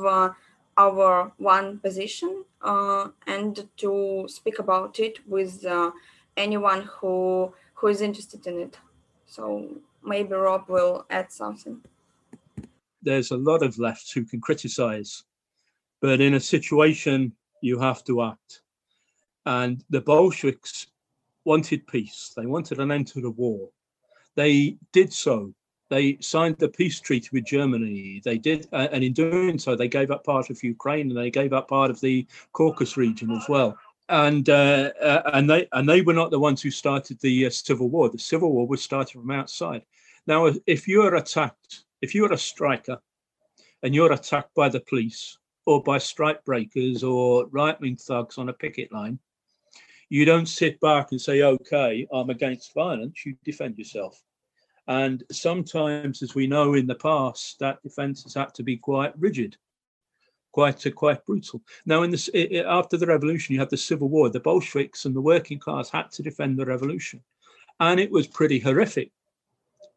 our 0.77 1.31
one 1.37 1.79
position 1.79 2.43
uh, 2.61 3.09
and 3.27 3.67
to 3.77 4.25
speak 4.27 4.59
about 4.59 4.99
it 4.99 5.19
with 5.27 5.63
uh, 5.65 5.91
anyone 6.37 6.83
who 6.83 7.53
who 7.73 7.87
is 7.87 8.01
interested 8.01 8.47
in 8.47 8.59
it. 8.59 8.77
So 9.25 9.67
maybe 10.03 10.33
Rob 10.33 10.69
will 10.69 11.05
add 11.09 11.31
something. 11.31 11.81
There's 13.01 13.31
a 13.31 13.37
lot 13.37 13.61
of 13.61 13.77
lefts 13.77 14.11
who 14.11 14.23
can 14.23 14.39
criticize, 14.39 15.23
but 16.01 16.21
in 16.21 16.35
a 16.35 16.39
situation 16.39 17.33
you 17.61 17.79
have 17.79 18.03
to 18.05 18.23
act. 18.23 18.62
And 19.45 19.83
the 19.89 20.01
Bolsheviks 20.01 20.87
wanted 21.45 21.85
peace. 21.87 22.31
They 22.35 22.45
wanted 22.45 22.79
an 22.79 22.91
end 22.91 23.07
to 23.07 23.21
the 23.21 23.31
war. 23.31 23.69
They 24.35 24.77
did 24.91 25.11
so 25.13 25.53
they 25.93 26.17
signed 26.21 26.57
the 26.57 26.69
peace 26.69 26.99
treaty 26.99 27.29
with 27.31 27.45
Germany. 27.45 28.19
They 28.23 28.39
did, 28.39 28.67
uh, 28.73 28.87
and 28.91 29.03
in 29.03 29.13
doing 29.13 29.59
so, 29.59 29.75
they 29.75 29.87
gave 29.87 30.09
up 30.09 30.23
part 30.23 30.49
of 30.49 30.63
Ukraine 30.63 31.09
and 31.09 31.17
they 31.17 31.29
gave 31.29 31.53
up 31.53 31.67
part 31.67 31.91
of 31.91 32.01
the 32.01 32.25
Caucasus 32.53 32.97
region 32.97 33.29
as 33.29 33.47
well. 33.47 33.77
And 34.09 34.49
uh, 34.49 34.91
uh, 34.99 35.21
and 35.33 35.47
they 35.47 35.67
and 35.71 35.87
they 35.87 36.01
were 36.01 36.13
not 36.13 36.31
the 36.31 36.39
ones 36.39 36.63
who 36.63 36.71
started 36.71 37.19
the 37.19 37.45
uh, 37.45 37.51
civil 37.51 37.89
war. 37.89 38.09
The 38.09 38.17
civil 38.17 38.51
war 38.51 38.67
was 38.67 38.81
started 38.81 39.13
from 39.13 39.29
outside. 39.29 39.83
Now, 40.25 40.51
if 40.65 40.87
you 40.87 41.03
are 41.03 41.15
attacked, 41.15 41.83
if 42.01 42.15
you 42.15 42.25
are 42.25 42.33
a 42.33 42.37
striker, 42.37 42.99
and 43.83 43.93
you're 43.93 44.13
attacked 44.13 44.55
by 44.55 44.69
the 44.69 44.79
police 44.79 45.37
or 45.67 45.83
by 45.83 45.99
strike 45.99 46.43
breakers 46.43 47.03
or 47.03 47.45
right-wing 47.51 47.97
thugs 47.97 48.37
on 48.37 48.49
a 48.49 48.53
picket 48.53 48.91
line, 48.91 49.19
you 50.15 50.25
don't 50.25 50.47
sit 50.59 50.79
back 50.79 51.11
and 51.11 51.21
say, 51.21 51.41
"Okay, 51.41 52.07
I'm 52.11 52.29
against 52.29 52.73
violence." 52.73 53.25
You 53.25 53.35
defend 53.43 53.77
yourself 53.77 54.21
and 54.87 55.23
sometimes, 55.31 56.21
as 56.21 56.35
we 56.35 56.47
know 56.47 56.73
in 56.73 56.87
the 56.87 56.95
past, 56.95 57.59
that 57.59 57.81
defence 57.83 58.23
has 58.23 58.33
had 58.33 58.53
to 58.55 58.63
be 58.63 58.75
quite 58.75 59.17
rigid, 59.17 59.55
quite 60.51 60.85
uh, 60.85 60.91
quite 60.91 61.25
brutal. 61.25 61.61
Now, 61.85 62.03
in 62.03 62.11
this 62.11 62.29
after 62.65 62.97
the 62.97 63.07
revolution, 63.07 63.53
you 63.53 63.59
had 63.59 63.69
the 63.69 63.77
civil 63.77 64.09
war. 64.09 64.29
The 64.29 64.41
Bolsheviks 64.41 65.05
and 65.05 65.15
the 65.15 65.21
working 65.21 65.59
class 65.59 65.89
had 65.89 66.11
to 66.11 66.23
defend 66.23 66.59
the 66.59 66.65
revolution, 66.65 67.21
and 67.79 67.99
it 67.99 68.11
was 68.11 68.27
pretty 68.27 68.59
horrific. 68.59 69.11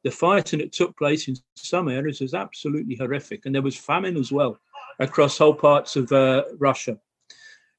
The 0.05 0.11
fighting 0.12 0.61
that 0.61 0.72
took 0.72 0.96
place 0.96 1.26
in 1.26 1.37
some 1.57 1.88
areas 1.88 2.20
was 2.20 2.35
absolutely 2.35 2.94
horrific, 2.94 3.44
and 3.44 3.55
there 3.55 3.62
was 3.62 3.76
famine 3.76 4.16
as 4.16 4.31
well 4.31 4.61
across 5.00 5.37
whole 5.37 5.55
parts 5.55 5.96
of 5.96 6.12
uh, 6.12 6.44
Russia. 6.59 6.96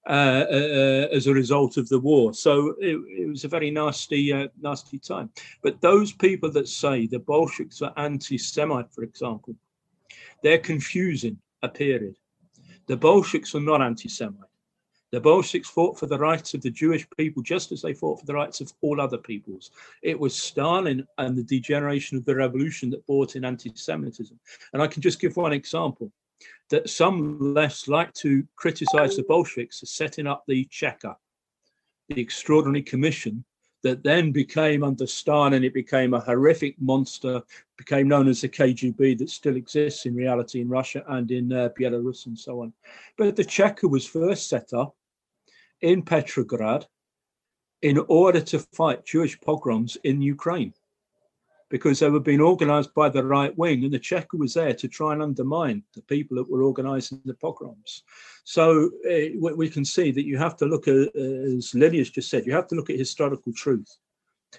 Uh, 0.07 0.45
uh, 0.49 1.07
as 1.11 1.27
a 1.27 1.33
result 1.33 1.75
of 1.75 1.89
the 1.89 1.99
war. 1.99 2.33
So 2.33 2.75
it, 2.79 2.95
it 3.09 3.27
was 3.27 3.43
a 3.43 3.49
very 3.49 3.69
nasty, 3.69 4.31
uh, 4.31 4.47
nasty 4.61 4.99
time. 4.99 5.29
But 5.61 5.81
those 5.81 6.13
people 6.13 6.49
that 6.51 6.69
say 6.69 7.07
the 7.07 7.19
Bolsheviks 7.19 7.81
are 7.81 7.91
anti-Semite, 7.97 8.89
for 8.93 9.03
example, 9.03 9.53
they're 10.41 10.59
confusing 10.59 11.37
a 11.61 11.67
period. 11.67 12.15
The 12.85 12.95
Bolsheviks 12.95 13.53
are 13.53 13.59
not 13.59 13.81
anti-Semite. 13.81 14.47
The 15.11 15.19
Bolsheviks 15.19 15.69
fought 15.69 15.99
for 15.99 16.05
the 16.05 16.17
rights 16.17 16.53
of 16.53 16.61
the 16.61 16.71
Jewish 16.71 17.05
people 17.17 17.43
just 17.43 17.73
as 17.73 17.81
they 17.81 17.93
fought 17.93 18.21
for 18.21 18.25
the 18.25 18.33
rights 18.33 18.61
of 18.61 18.71
all 18.79 19.01
other 19.01 19.17
peoples. 19.17 19.71
It 20.03 20.17
was 20.17 20.41
Stalin 20.41 21.05
and 21.17 21.37
the 21.37 21.43
degeneration 21.43 22.17
of 22.17 22.23
the 22.23 22.35
revolution 22.35 22.89
that 22.91 23.05
brought 23.07 23.35
in 23.35 23.43
anti 23.43 23.73
Semitism. 23.75 24.39
And 24.71 24.81
I 24.81 24.87
can 24.87 25.01
just 25.01 25.19
give 25.19 25.35
one 25.35 25.51
example 25.51 26.13
that 26.69 26.89
some 26.89 27.53
lefts 27.53 27.87
like 27.87 28.13
to 28.13 28.45
criticize 28.55 29.15
the 29.15 29.23
Bolsheviks 29.23 29.79
for 29.79 29.85
setting 29.85 30.27
up 30.27 30.43
the 30.47 30.65
Cheka, 30.65 31.15
the 32.09 32.19
extraordinary 32.21 32.83
commission 32.83 33.45
that 33.83 34.03
then 34.03 34.31
became 34.31 34.83
under 34.83 35.07
Stalin, 35.07 35.63
it 35.63 35.73
became 35.73 36.13
a 36.13 36.19
horrific 36.19 36.75
monster, 36.81 37.41
became 37.77 38.07
known 38.07 38.27
as 38.27 38.41
the 38.41 38.49
KGB 38.49 39.17
that 39.19 39.29
still 39.29 39.55
exists 39.55 40.05
in 40.05 40.15
reality 40.15 40.61
in 40.61 40.67
Russia 40.67 41.03
and 41.07 41.31
in 41.31 41.53
uh, 41.53 41.69
Belarus 41.79 42.25
and 42.25 42.37
so 42.37 42.61
on. 42.61 42.73
But 43.17 43.35
the 43.35 43.45
Cheka 43.45 43.89
was 43.89 44.05
first 44.05 44.49
set 44.49 44.73
up 44.73 44.95
in 45.81 46.01
Petrograd 46.01 46.87
in 47.81 47.99
order 48.07 48.41
to 48.41 48.59
fight 48.59 49.05
Jewish 49.05 49.39
pogroms 49.39 49.95
in 50.03 50.21
Ukraine 50.21 50.73
because 51.69 51.99
they 51.99 52.09
were 52.09 52.19
being 52.19 52.41
organized 52.41 52.93
by 52.93 53.09
the 53.09 53.23
right 53.23 53.57
wing, 53.57 53.83
and 53.83 53.93
the 53.93 53.99
Cheka 53.99 54.37
was 54.37 54.53
there 54.53 54.73
to 54.73 54.87
try 54.87 55.13
and 55.13 55.21
undermine 55.21 55.83
the 55.93 56.01
people 56.03 56.37
that 56.37 56.49
were 56.49 56.63
organizing 56.63 57.21
the 57.25 57.33
pogroms. 57.33 58.03
So 58.43 58.89
uh, 59.09 59.53
we 59.55 59.69
can 59.69 59.83
see 59.83 60.11
that 60.11 60.25
you 60.25 60.37
have 60.37 60.55
to 60.57 60.65
look 60.65 60.87
at, 60.87 61.15
as 61.15 61.75
Lily 61.75 61.97
has 61.97 62.09
just 62.09 62.29
said, 62.29 62.45
you 62.45 62.53
have 62.53 62.67
to 62.67 62.75
look 62.75 62.89
at 62.89 62.97
historical 62.97 63.51
truth 63.53 63.97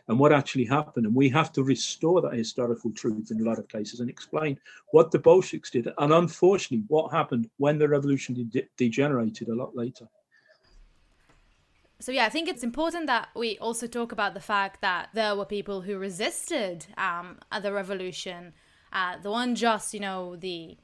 and 0.08 0.18
what 0.18 0.32
actually 0.32 0.66
happened. 0.66 1.06
And 1.06 1.14
we 1.14 1.30
have 1.30 1.50
to 1.52 1.62
restore 1.62 2.20
that 2.20 2.34
historical 2.34 2.90
truth 2.92 3.30
in 3.30 3.40
a 3.40 3.44
lot 3.44 3.58
of 3.58 3.68
cases 3.68 4.00
and 4.00 4.10
explain 4.10 4.58
what 4.92 5.10
the 5.10 5.18
Bolsheviks 5.18 5.70
did. 5.70 5.88
And 5.96 6.12
unfortunately, 6.12 6.84
what 6.88 7.12
happened 7.12 7.48
when 7.56 7.78
the 7.78 7.88
revolution 7.88 8.48
de- 8.50 8.68
degenerated 8.76 9.48
a 9.48 9.54
lot 9.54 9.74
later 9.74 10.06
so 12.00 12.12
yeah, 12.12 12.26
I 12.26 12.28
think 12.28 12.48
it's 12.48 12.62
important 12.62 13.06
that 13.08 13.28
we 13.34 13.58
also 13.58 13.86
talk 13.86 14.12
about 14.12 14.34
the 14.34 14.40
fact 14.40 14.80
that 14.82 15.08
there 15.14 15.34
were 15.34 15.44
people 15.44 15.80
who 15.80 15.98
resisted 15.98 16.86
um, 16.96 17.38
the 17.62 17.72
revolution. 17.72 18.52
Uh, 18.92 19.18
the 19.20 19.30
one 19.30 19.54
just, 19.54 19.92
you 19.92 20.00
know, 20.00 20.36
the 20.36 20.76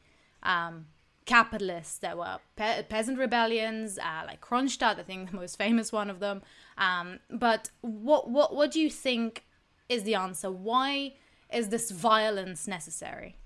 um, 0.42 0.86
capitalists. 1.24 1.98
There 1.98 2.16
were 2.16 2.38
pe- 2.56 2.82
peasant 2.82 3.18
rebellions, 3.18 3.96
uh, 3.98 4.24
like 4.26 4.40
Kronstadt, 4.40 4.98
I 4.98 5.04
think 5.04 5.30
the 5.30 5.36
most 5.36 5.56
famous 5.64 5.92
one 5.92 6.10
of 6.10 6.18
them. 6.18 6.42
Um, 6.78 7.20
but 7.30 7.70
what 7.80 8.28
what 8.28 8.54
what 8.54 8.72
do 8.72 8.80
you 8.80 8.90
think 8.90 9.44
is 9.88 10.02
the 10.02 10.16
answer? 10.16 10.50
Why 10.50 11.14
is 11.52 11.68
this 11.68 11.92
violence 11.92 12.66
necessary? 12.66 13.36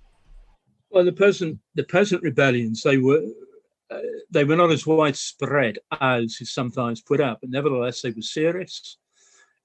Well, 0.90 1.04
the 1.04 1.12
peasant 1.12 1.58
the 1.74 1.84
peasant 1.84 2.22
rebellions 2.22 2.82
they 2.82 2.96
were 2.96 3.22
uh, 3.90 3.98
they 4.30 4.44
were 4.44 4.56
not 4.56 4.70
as 4.70 4.86
widespread 4.86 5.78
as 6.00 6.38
is 6.40 6.52
sometimes 6.52 7.00
put 7.00 7.20
out, 7.20 7.38
but 7.40 7.50
nevertheless 7.50 8.02
they 8.02 8.10
were 8.10 8.22
serious, 8.22 8.98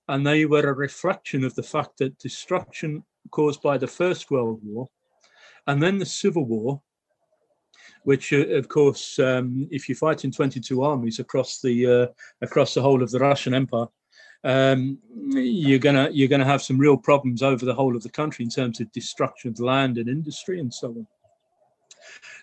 and 0.07 0.25
they 0.25 0.45
were 0.45 0.67
a 0.67 0.73
reflection 0.73 1.43
of 1.43 1.55
the 1.55 1.63
fact 1.63 1.97
that 1.97 2.17
destruction 2.19 3.03
caused 3.31 3.61
by 3.61 3.77
the 3.77 3.87
First 3.87 4.31
World 4.31 4.61
War, 4.63 4.89
and 5.67 5.81
then 5.81 5.97
the 5.97 6.05
Civil 6.05 6.45
War, 6.45 6.81
which 8.03 8.31
uh, 8.33 8.47
of 8.47 8.69
course, 8.69 9.19
um, 9.19 9.67
if 9.71 9.89
you 9.89 9.95
fight 9.95 10.23
in 10.23 10.31
22 10.31 10.81
armies 10.81 11.19
across 11.19 11.61
the 11.61 11.87
uh, 11.87 12.07
across 12.41 12.73
the 12.73 12.81
whole 12.81 13.03
of 13.03 13.11
the 13.11 13.19
Russian 13.19 13.53
Empire, 13.53 13.87
um, 14.45 14.99
you're 15.31 15.79
gonna 15.79 16.09
you're 16.11 16.29
gonna 16.29 16.45
have 16.45 16.61
some 16.61 16.77
real 16.77 16.97
problems 16.97 17.41
over 17.41 17.65
the 17.65 17.73
whole 17.73 17.95
of 17.95 18.03
the 18.03 18.09
country 18.09 18.43
in 18.43 18.51
terms 18.51 18.79
of 18.79 18.91
destruction 18.91 19.51
of 19.51 19.59
land 19.59 19.97
and 19.97 20.09
industry 20.09 20.59
and 20.59 20.73
so 20.73 20.89
on. 20.89 21.07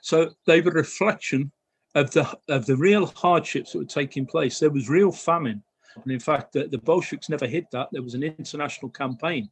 So 0.03 0.31
they 0.47 0.61
were 0.61 0.71
a 0.71 0.75
reflection 0.75 1.53
of 1.94 2.11
the 2.12 2.29
of 2.48 2.66
the 2.66 2.76
real 2.76 3.07
hardships 3.07 3.72
that 3.72 3.79
were 3.79 3.85
taking 3.85 4.26
place. 4.26 4.59
There 4.59 4.70
was 4.70 4.88
real 4.88 5.12
famine, 5.12 5.62
and 6.03 6.12
in 6.12 6.20
fact, 6.20 6.53
the, 6.53 6.68
the 6.68 6.79
Bolsheviks 6.79 7.29
never 7.29 7.46
hid 7.46 7.66
that. 7.72 7.88
There 7.92 8.03
was 8.03 8.14
an 8.14 8.22
international 8.22 8.90
campaign 8.90 9.50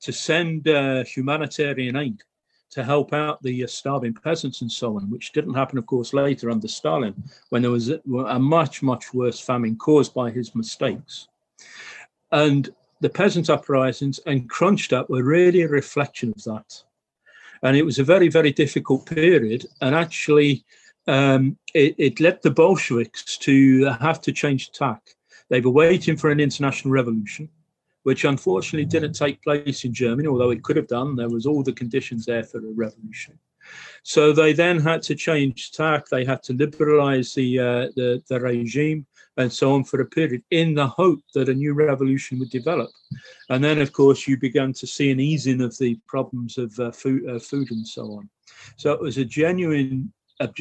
to 0.00 0.12
send 0.12 0.68
uh, 0.68 1.04
humanitarian 1.04 1.96
aid 1.96 2.22
to 2.70 2.84
help 2.84 3.12
out 3.14 3.42
the 3.42 3.64
uh, 3.64 3.66
starving 3.66 4.14
peasants 4.14 4.60
and 4.60 4.70
so 4.70 4.96
on, 4.96 5.10
which 5.10 5.32
didn't 5.32 5.54
happen, 5.54 5.78
of 5.78 5.86
course, 5.86 6.12
later 6.12 6.50
under 6.50 6.68
Stalin, 6.68 7.14
when 7.48 7.62
there 7.62 7.70
was 7.70 7.88
a, 7.88 8.00
a 8.26 8.38
much 8.38 8.82
much 8.82 9.14
worse 9.14 9.40
famine 9.40 9.76
caused 9.76 10.12
by 10.12 10.30
his 10.30 10.54
mistakes, 10.54 11.28
and 12.32 12.70
the 13.00 13.08
peasant 13.08 13.48
uprisings 13.48 14.18
and 14.26 14.50
Kronstadt 14.50 15.08
were 15.08 15.22
really 15.22 15.62
a 15.62 15.68
reflection 15.68 16.30
of 16.36 16.44
that. 16.44 16.82
And 17.62 17.76
it 17.76 17.84
was 17.84 17.98
a 17.98 18.04
very, 18.04 18.28
very 18.28 18.52
difficult 18.52 19.06
period. 19.06 19.66
And 19.80 19.94
actually, 19.94 20.64
um, 21.08 21.56
it, 21.74 21.94
it, 21.98 22.20
led 22.20 22.40
the 22.42 22.50
Bolsheviks 22.50 23.38
to 23.38 23.86
have 23.86 24.20
to 24.20 24.32
change 24.32 24.70
tack. 24.72 25.02
They 25.48 25.60
were 25.60 25.70
waiting 25.70 26.16
for 26.16 26.30
an 26.30 26.38
international 26.38 26.92
revolution, 26.92 27.48
which 28.02 28.24
unfortunately 28.24 28.84
didn't 28.84 29.14
take 29.14 29.42
place 29.42 29.84
in 29.84 29.94
Germany, 29.94 30.28
although 30.28 30.50
it 30.50 30.62
could 30.62 30.76
have 30.76 30.86
done. 30.86 31.16
There 31.16 31.30
was 31.30 31.46
all 31.46 31.62
the 31.62 31.72
conditions 31.72 32.26
there 32.26 32.44
for 32.44 32.58
a 32.58 32.72
revolution. 32.74 33.38
So 34.02 34.32
they 34.32 34.52
then 34.52 34.78
had 34.80 35.02
to 35.02 35.14
change 35.14 35.72
tack. 35.72 36.06
They 36.06 36.24
had 36.24 36.42
to 36.44 36.52
liberalize 36.52 37.34
the, 37.34 37.58
uh, 37.58 37.88
the, 37.96 38.22
the 38.28 38.40
regime 38.40 39.06
and 39.38 39.52
so 39.52 39.72
on 39.72 39.84
for 39.84 40.00
a 40.00 40.06
period 40.06 40.42
in 40.50 40.74
the 40.74 40.86
hope 40.86 41.20
that 41.34 41.48
a 41.48 41.54
new 41.54 41.72
revolution 41.72 42.38
would 42.38 42.50
develop. 42.50 42.90
And 43.50 43.62
then, 43.62 43.80
of 43.80 43.92
course, 43.92 44.26
you 44.26 44.36
began 44.36 44.72
to 44.74 44.86
see 44.86 45.10
an 45.10 45.20
easing 45.20 45.60
of 45.60 45.76
the 45.78 45.98
problems 46.06 46.58
of 46.58 46.78
uh, 46.80 46.90
food, 46.90 47.28
uh, 47.28 47.38
food 47.38 47.70
and 47.70 47.86
so 47.86 48.04
on. 48.12 48.28
So 48.76 48.92
it 48.92 49.00
was 49.00 49.16
a 49.18 49.24
genuine, 49.24 50.12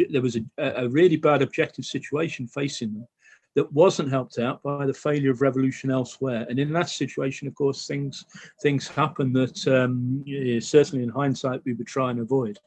there 0.09 0.21
was 0.21 0.35
a, 0.35 0.43
a 0.57 0.89
really 0.89 1.17
bad 1.17 1.41
objective 1.41 1.85
situation 1.85 2.47
facing 2.47 2.93
them 2.93 3.07
that 3.55 3.71
wasn't 3.73 4.09
helped 4.09 4.37
out 4.37 4.61
by 4.61 4.85
the 4.85 4.93
failure 4.93 5.31
of 5.31 5.41
revolution 5.41 5.89
elsewhere. 5.89 6.45
And 6.47 6.59
in 6.59 6.71
that 6.73 6.89
situation, 6.89 7.47
of 7.47 7.55
course, 7.55 7.87
things 7.87 8.25
things 8.61 8.87
happen 8.87 9.33
that 9.33 9.57
um, 9.67 10.23
certainly 10.61 11.03
in 11.03 11.09
hindsight 11.09 11.61
we 11.65 11.73
would 11.73 11.87
try 11.87 12.11
and 12.11 12.19
avoid. 12.19 12.59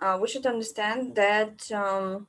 Uh, 0.00 0.18
we 0.20 0.28
should 0.28 0.46
understand 0.46 1.14
that 1.16 1.70
um, 1.72 2.26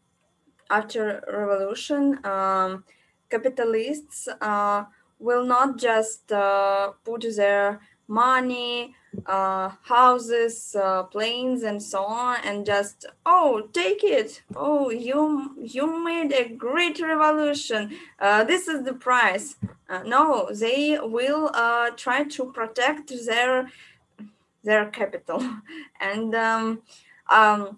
after 0.70 1.24
revolution, 1.32 2.20
um, 2.26 2.84
capitalists 3.30 4.28
uh, 4.42 4.84
will 5.20 5.46
not 5.46 5.78
just 5.78 6.32
uh, 6.32 6.92
put 7.04 7.26
their 7.36 7.80
money, 8.10 8.96
uh, 9.26 9.70
houses, 9.84 10.76
uh, 10.76 11.04
planes, 11.04 11.64
and 11.64 11.82
so 11.82 12.04
on, 12.04 12.38
and 12.44 12.66
just 12.66 13.06
oh, 13.26 13.62
take 13.72 14.04
it. 14.04 14.42
Oh, 14.56 14.90
you 14.90 15.56
you 15.62 16.04
made 16.04 16.34
a 16.34 16.50
great 16.50 17.00
revolution. 17.00 17.96
Uh, 18.20 18.44
this 18.44 18.68
is 18.68 18.84
the 18.84 18.94
price. 18.94 19.56
Uh, 19.88 20.04
no, 20.04 20.50
they 20.52 21.00
will 21.02 21.52
uh, 21.54 21.92
try 21.92 22.24
to 22.24 22.52
protect 22.52 23.14
their 23.26 23.70
their 24.64 24.90
capital, 24.90 25.42
and 26.02 26.36
um, 26.36 26.82
um, 27.30 27.78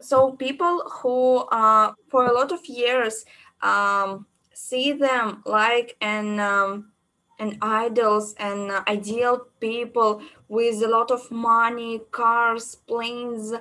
so 0.00 0.32
people 0.32 0.88
who 0.90 1.38
uh, 1.52 1.92
for 2.08 2.26
a 2.26 2.32
lot 2.32 2.52
of 2.52 2.66
years 2.66 3.24
um, 3.62 4.26
see 4.52 4.92
them 4.92 5.42
like 5.46 5.96
an 6.00 6.40
um, 6.40 6.92
and 7.38 7.56
idols 7.62 8.34
and 8.38 8.70
uh, 8.70 8.82
ideal 8.88 9.46
people 9.60 10.22
with 10.48 10.82
a 10.82 10.88
lot 10.88 11.10
of 11.10 11.30
money, 11.30 12.00
cars, 12.10 12.76
planes, 12.86 13.52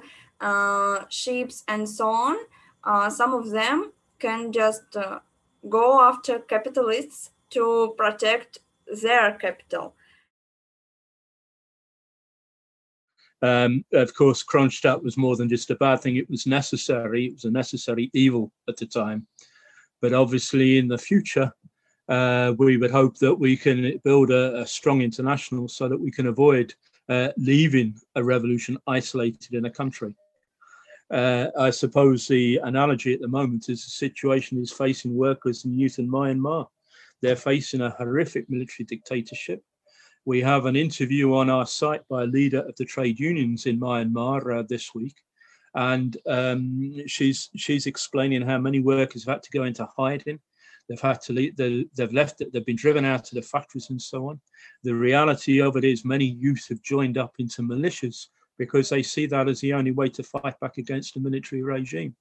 uh, 0.42 1.06
ships, 1.10 1.64
and 1.68 1.88
so 1.88 2.10
on. 2.10 2.38
Uh, 2.84 3.10
some 3.10 3.34
of 3.34 3.50
them 3.50 3.92
can 4.20 4.52
just 4.52 4.96
uh, 4.96 5.20
go 5.70 6.02
after 6.02 6.40
capitalists 6.40 7.32
to 7.50 7.94
protect 7.98 8.60
their 9.02 9.34
capital. 9.34 9.96
Um, 13.42 13.86
of 13.94 14.14
course, 14.16 14.44
Kronstadt 14.44 15.04
was 15.04 15.18
more 15.18 15.36
than 15.36 15.50
just 15.50 15.70
a 15.70 15.76
bad 15.76 16.02
thing. 16.02 16.16
It 16.16 16.30
was 16.30 16.48
necessary. 16.48 17.26
It 17.26 17.34
was 17.34 17.46
a 17.46 17.52
necessary 17.52 18.10
evil 18.14 18.52
at 18.68 18.78
the 18.78 18.88
time. 18.88 19.28
But 20.02 20.14
obviously, 20.14 20.78
in 20.78 20.88
the 20.88 20.98
future, 20.98 21.52
uh, 22.10 22.54
we 22.58 22.78
would 22.78 22.92
hope 22.92 23.18
that 23.18 23.36
we 23.36 23.58
can 23.58 24.00
build 24.04 24.32
a, 24.32 24.62
a 24.62 24.68
strong 24.68 25.02
international 25.02 25.68
so 25.68 25.90
that 25.90 26.00
we 26.00 26.12
can 26.12 26.28
avoid 26.28 26.74
uh, 27.10 27.30
leaving 27.38 27.96
a 28.16 28.24
revolution 28.24 28.78
isolated 28.88 29.54
in 29.54 29.66
a 29.66 29.70
country. 29.70 30.16
Uh, 31.10 31.48
I 31.58 31.70
suppose 31.70 32.28
the 32.28 32.60
analogy 32.64 33.14
at 33.14 33.22
the 33.22 33.28
moment 33.28 33.70
is 33.70 33.84
the 33.84 33.92
situation 33.92 34.62
is 34.62 34.72
facing 34.72 35.16
workers 35.16 35.64
and 35.64 35.80
youth 35.80 36.00
in 36.00 36.10
Myanmar. 36.10 36.68
They're 37.22 37.38
facing 37.38 37.82
a 37.82 37.92
horrific 37.92 38.50
military 38.50 38.86
dictatorship. 38.86 39.64
We 40.26 40.42
have 40.42 40.66
an 40.66 40.76
interview 40.76 41.34
on 41.34 41.50
our 41.50 41.66
site 41.66 42.06
by 42.10 42.24
a 42.24 42.28
leader 42.28 42.60
of 42.60 42.76
the 42.76 42.86
trade 42.86 43.20
unions 43.20 43.66
in 43.66 43.80
Myanmar 43.80 44.60
uh, 44.60 44.64
this 44.68 44.94
week, 44.94 45.16
and 45.74 46.18
um, 46.28 47.08
she's 47.08 47.50
she's 47.56 47.86
explaining 47.86 48.42
how 48.42 48.58
many 48.58 48.82
workers 48.82 49.24
have 49.24 49.36
had 49.36 49.44
to 49.44 49.52
go 49.52 49.64
into 49.64 49.88
hiding 49.98 50.40
They've 50.88 51.00
had 51.00 51.22
to 51.22 51.34
leave, 51.34 51.56
they've 51.58 52.14
left 52.14 52.42
they've 52.52 52.66
been 52.66 52.76
driven 52.76 53.06
out 53.06 53.30
of 53.30 53.36
the 53.36 53.42
factories 53.42 53.90
and 53.90 54.02
so 54.02 54.30
on. 54.30 54.40
The 54.84 54.96
reality 54.96 55.62
of 55.62 55.76
it 55.76 55.84
is 55.84 56.06
many 56.06 56.26
youth 56.26 56.66
have 56.70 56.82
joined 56.82 57.18
up 57.18 57.36
into 57.40 57.62
militias 57.62 58.28
because 58.58 58.90
they 58.90 59.04
see 59.04 59.26
that 59.28 59.48
as 59.48 59.60
the 59.60 59.74
only 59.74 59.92
way 59.92 60.10
to 60.10 60.24
fight 60.24 60.60
back 60.60 60.78
against 60.78 61.14
the 61.14 61.20
military 61.20 61.62
regime. 61.62 62.16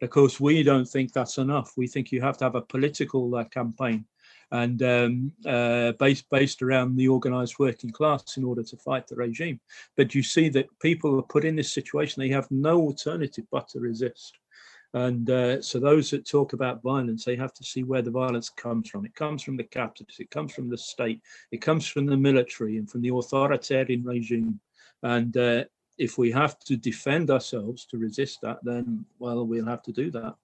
Of 0.00 0.10
course, 0.10 0.40
we 0.40 0.62
don't 0.62 0.88
think 0.88 1.12
that's 1.12 1.38
enough. 1.38 1.72
We 1.76 1.86
think 1.86 2.12
you 2.12 2.20
have 2.20 2.38
to 2.38 2.44
have 2.44 2.54
a 2.54 2.62
political 2.62 3.34
uh, 3.34 3.44
campaign 3.44 4.04
and 4.52 4.82
um, 4.82 5.32
uh, 5.46 5.92
based 5.92 6.28
based 6.30 6.62
around 6.62 6.96
the 6.96 7.08
organised 7.08 7.58
working 7.58 7.90
class 7.90 8.36
in 8.36 8.44
order 8.44 8.62
to 8.62 8.76
fight 8.76 9.06
the 9.06 9.16
regime. 9.16 9.58
But 9.96 10.14
you 10.14 10.22
see 10.22 10.48
that 10.50 10.68
people 10.80 11.18
are 11.18 11.22
put 11.22 11.44
in 11.44 11.56
this 11.56 11.72
situation; 11.72 12.20
they 12.20 12.28
have 12.28 12.50
no 12.50 12.80
alternative 12.80 13.46
but 13.50 13.68
to 13.68 13.80
resist. 13.80 14.38
And 14.94 15.30
uh, 15.30 15.62
so 15.62 15.78
those 15.78 16.10
that 16.10 16.28
talk 16.28 16.52
about 16.52 16.82
violence, 16.82 17.24
they 17.24 17.36
have 17.36 17.54
to 17.54 17.64
see 17.64 17.82
where 17.82 18.02
the 18.02 18.10
violence 18.10 18.50
comes 18.50 18.90
from. 18.90 19.06
It 19.06 19.14
comes 19.14 19.42
from 19.42 19.56
the 19.56 19.64
capitalists, 19.64 20.20
it 20.20 20.30
comes 20.30 20.52
from 20.52 20.68
the 20.68 20.76
state, 20.76 21.22
it 21.50 21.62
comes 21.62 21.86
from 21.86 22.06
the 22.06 22.16
military 22.16 22.76
and 22.76 22.90
from 22.90 23.00
the 23.00 23.08
authoritarian 23.08 24.04
regime. 24.04 24.60
And 25.02 25.36
uh, 25.36 25.64
if 25.98 26.18
we 26.18 26.30
have 26.32 26.58
to 26.60 26.76
defend 26.76 27.30
ourselves 27.30 27.86
to 27.86 27.98
resist 27.98 28.40
that, 28.42 28.58
then, 28.62 29.04
well, 29.18 29.46
we'll 29.46 29.66
have 29.66 29.82
to 29.84 29.92
do 29.92 30.10
that. 30.10 30.34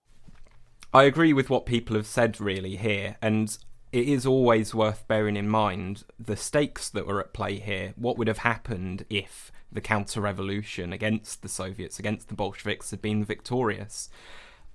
I 0.94 1.04
agree 1.04 1.34
with 1.34 1.50
what 1.50 1.66
people 1.66 1.96
have 1.96 2.06
said, 2.06 2.40
really, 2.40 2.76
here. 2.76 3.16
And 3.20 3.56
it 3.92 4.09
is 4.09 4.27
always 4.27 4.74
worth 4.74 5.07
bearing 5.09 5.37
in 5.37 5.48
mind 5.48 6.05
the 6.18 6.37
stakes 6.37 6.88
that 6.90 7.07
were 7.07 7.20
at 7.20 7.33
play 7.33 7.59
here. 7.59 7.94
What 7.96 8.18
would 8.18 8.29
have 8.29 8.38
happened 8.38 9.05
if 9.09 9.51
the 9.70 9.81
counter 9.81 10.20
revolution 10.20 10.92
against 10.92 11.42
the 11.42 11.48
Soviets, 11.48 11.98
against 11.98 12.29
the 12.29 12.35
Bolsheviks, 12.35 12.90
had 12.90 13.03
been 13.03 13.24
victorious. 13.24 14.09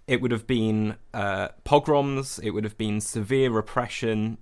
It 0.08 0.22
would 0.22 0.32
have 0.32 0.48
been 0.48 0.96
uh, 1.14 1.50
pogroms. 1.64 2.40
It 2.40 2.52
would 2.52 2.64
have 2.64 2.78
been 2.78 3.00
severe 3.02 3.50
repression, 3.50 4.38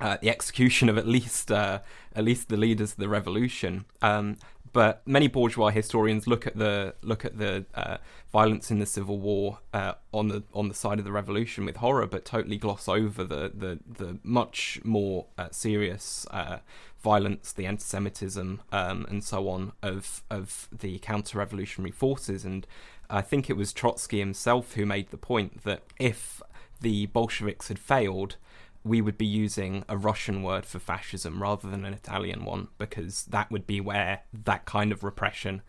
uh, 0.00 0.18
the 0.20 0.30
execution 0.30 0.88
of 0.88 0.98
at 0.98 1.06
least 1.06 1.50
uh, 1.50 1.80
at 2.14 2.24
least 2.24 2.48
the 2.48 2.56
leaders 2.56 2.92
of 2.92 2.98
the 2.98 3.08
revolution. 3.08 3.84
Um, 4.02 4.36
but 4.72 5.06
many 5.06 5.28
bourgeois 5.28 5.70
historians 5.70 6.26
look 6.26 6.46
at 6.46 6.56
the 6.56 6.94
look 7.02 7.24
at 7.24 7.38
the 7.38 7.64
uh, 7.74 7.96
violence 8.32 8.70
in 8.70 8.78
the 8.78 8.86
civil 8.86 9.18
war 9.18 9.58
uh, 9.72 9.94
on 10.12 10.28
the 10.28 10.42
on 10.52 10.68
the 10.68 10.74
side 10.74 10.98
of 10.98 11.04
the 11.04 11.12
revolution 11.12 11.64
with 11.64 11.76
horror, 11.76 12.06
but 12.06 12.24
totally 12.24 12.56
gloss 12.56 12.88
over 12.88 13.24
the 13.24 13.50
the, 13.54 13.78
the 13.86 14.18
much 14.22 14.80
more 14.84 15.26
uh, 15.36 15.48
serious 15.50 16.26
uh, 16.30 16.58
violence, 17.02 17.52
the 17.52 17.66
anti-Semitism, 17.66 18.60
um, 18.72 19.06
and 19.08 19.22
so 19.24 19.48
on 19.48 19.72
of 19.82 20.22
of 20.30 20.68
the 20.76 20.98
counter-revolutionary 20.98 21.92
forces. 21.92 22.44
And 22.44 22.66
I 23.08 23.22
think 23.22 23.48
it 23.48 23.56
was 23.56 23.72
Trotsky 23.72 24.18
himself 24.18 24.74
who 24.74 24.84
made 24.84 25.10
the 25.10 25.16
point 25.16 25.64
that 25.64 25.82
if 25.98 26.42
the 26.80 27.06
Bolsheviks 27.06 27.68
had 27.68 27.78
failed, 27.78 28.36
we 28.84 29.00
would 29.00 29.18
be 29.18 29.26
using 29.26 29.84
a 29.88 29.96
Russian 29.96 30.42
word 30.42 30.64
for 30.64 30.78
fascism 30.78 31.42
rather 31.42 31.68
than 31.68 31.84
an 31.84 31.94
Italian 31.94 32.44
one, 32.44 32.68
because 32.78 33.24
that 33.26 33.50
would 33.50 33.66
be 33.66 33.80
where 33.80 34.20
that 34.32 34.64
kind 34.64 34.92
of 34.92 35.04
repression, 35.04 35.62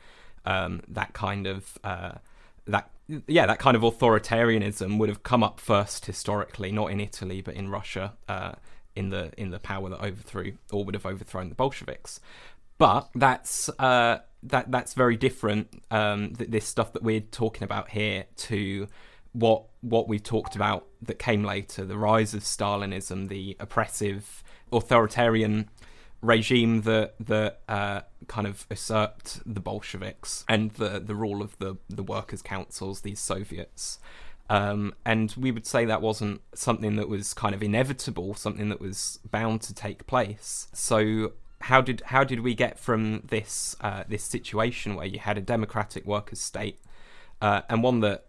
um, 0.46 0.82
that 0.88 1.14
kind 1.14 1.48
of 1.48 1.78
uh, 1.84 2.14
that 2.68 2.92
yeah, 3.28 3.46
that 3.48 3.60
kind 3.60 3.76
of 3.76 3.82
authoritarianism 3.82 5.00
would 5.00 5.10
have 5.10 5.24
come 5.24 5.44
up 5.44 5.60
first 5.60 6.06
historically, 6.06 6.72
not 6.72 6.92
in 6.92 7.00
Italy 7.00 7.42
but 7.42 7.56
in 7.56 7.70
Russia, 7.70 8.14
uh, 8.28 8.54
in 8.96 9.10
the 9.10 9.32
in 9.38 9.50
the 9.50 9.60
power 9.60 9.90
that 9.90 10.02
overthrew 10.02 10.54
or 10.72 10.86
would 10.86 10.96
have 10.96 11.06
overthrown 11.06 11.50
the 11.50 11.56
Bolsheviks. 11.56 12.20
But 12.78 13.10
that's 13.16 13.70
uh, 13.80 14.20
that 14.44 14.72
that's 14.72 14.94
very 14.94 15.18
different. 15.18 15.84
Um, 15.92 16.36
th- 16.36 16.50
this 16.50 16.66
stuff 16.66 16.94
that 16.94 17.04
we're 17.04 17.20
talking 17.20 17.64
about 17.64 17.90
here 17.90 18.26
to 18.38 18.88
what 19.34 19.64
what 19.82 20.08
we 20.08 20.20
talked 20.20 20.56
about 20.56 20.88
that 21.02 21.20
came 21.20 21.44
later, 21.44 21.86
the 21.86 21.98
rise 21.98 22.34
of 22.34 22.44
Stalinism, 22.44 23.30
the 23.30 23.56
oppressive 23.60 24.44
authoritarian 24.72 25.70
regime 26.22 26.82
that 26.82 27.16
that 27.20 27.62
uh, 27.70 28.02
kind 28.28 28.46
of 28.46 28.66
usurped 28.70 29.40
the 29.46 29.62
Bolsheviks 29.62 30.44
and 30.50 30.72
the 30.72 31.00
the 31.00 31.16
rule 31.16 31.42
of 31.42 31.58
the 31.60 31.78
the 31.90 32.04
workers' 32.04 32.42
councils, 32.42 33.02
these 33.02 33.20
Soviets. 33.20 34.00
Um, 34.50 34.96
and 35.06 35.34
we 35.38 35.52
would 35.52 35.68
say 35.68 35.86
that 35.86 36.02
wasn't 36.02 36.42
something 36.56 36.96
that 36.96 37.08
was 37.08 37.36
kind 37.36 37.54
of 37.54 37.62
inevitable, 37.62 38.34
something 38.34 38.70
that 38.70 38.82
was 38.82 39.20
bound 39.30 39.62
to 39.62 39.76
take 39.76 40.08
place. 40.08 40.68
So 40.74 41.34
how 41.62 41.82
did 41.82 42.02
how 42.06 42.24
did 42.24 42.40
we 42.40 42.56
get 42.56 42.80
from 42.80 43.22
this 43.28 43.76
uh, 43.82 44.04
this 44.08 44.24
situation 44.24 44.96
where 44.96 45.06
you 45.06 45.20
had 45.20 45.38
a 45.38 45.42
democratic 45.42 46.06
workers' 46.06 46.42
state 46.42 46.80
uh, 47.42 47.62
and 47.70 47.84
one 47.84 48.00
that 48.02 48.26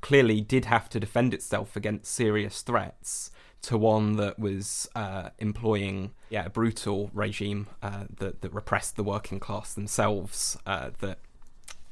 clearly 0.00 0.40
did 0.40 0.66
have 0.66 0.88
to 0.90 1.00
defend 1.00 1.34
itself 1.34 1.76
against 1.76 2.12
serious 2.12 2.62
threats 2.62 3.30
to 3.62 3.78
one 3.78 4.16
that 4.16 4.38
was 4.38 4.88
uh, 4.94 5.30
employing 5.38 6.12
yeah 6.30 6.46
a 6.46 6.50
brutal 6.50 7.10
regime 7.12 7.68
uh, 7.82 8.04
that 8.16 8.40
that 8.42 8.52
repressed 8.52 8.96
the 8.96 9.04
working 9.04 9.38
class 9.38 9.74
themselves 9.74 10.58
uh, 10.66 10.90
that 11.00 11.18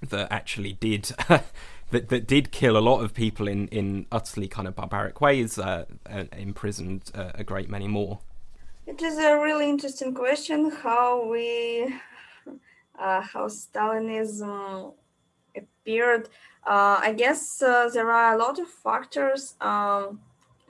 that 0.02 0.30
actually 0.32 0.72
did 0.72 1.12
that 1.90 2.08
that 2.08 2.26
did 2.26 2.50
kill 2.50 2.76
a 2.76 2.80
lot 2.80 3.02
of 3.02 3.14
people 3.14 3.48
in 3.48 3.68
in 3.68 4.06
utterly 4.10 4.48
kind 4.48 4.66
of 4.68 4.74
barbaric 4.74 5.20
ways, 5.20 5.58
uh, 5.58 5.84
imprisoned 6.36 7.10
uh, 7.14 7.32
a 7.34 7.44
great 7.44 7.68
many 7.68 7.88
more. 7.88 8.20
It 8.86 9.02
is 9.02 9.18
a 9.18 9.36
really 9.38 9.68
interesting 9.68 10.14
question 10.14 10.70
how 10.70 11.26
we 11.26 11.94
uh, 12.98 13.20
how 13.20 13.48
Stalinism 13.48 14.94
appeared. 15.56 16.28
Uh, 16.66 17.00
I 17.00 17.14
guess 17.16 17.62
uh, 17.62 17.88
there 17.92 18.10
are 18.10 18.34
a 18.34 18.38
lot 18.38 18.58
of 18.58 18.68
factors. 18.68 19.54
Um, 19.60 20.20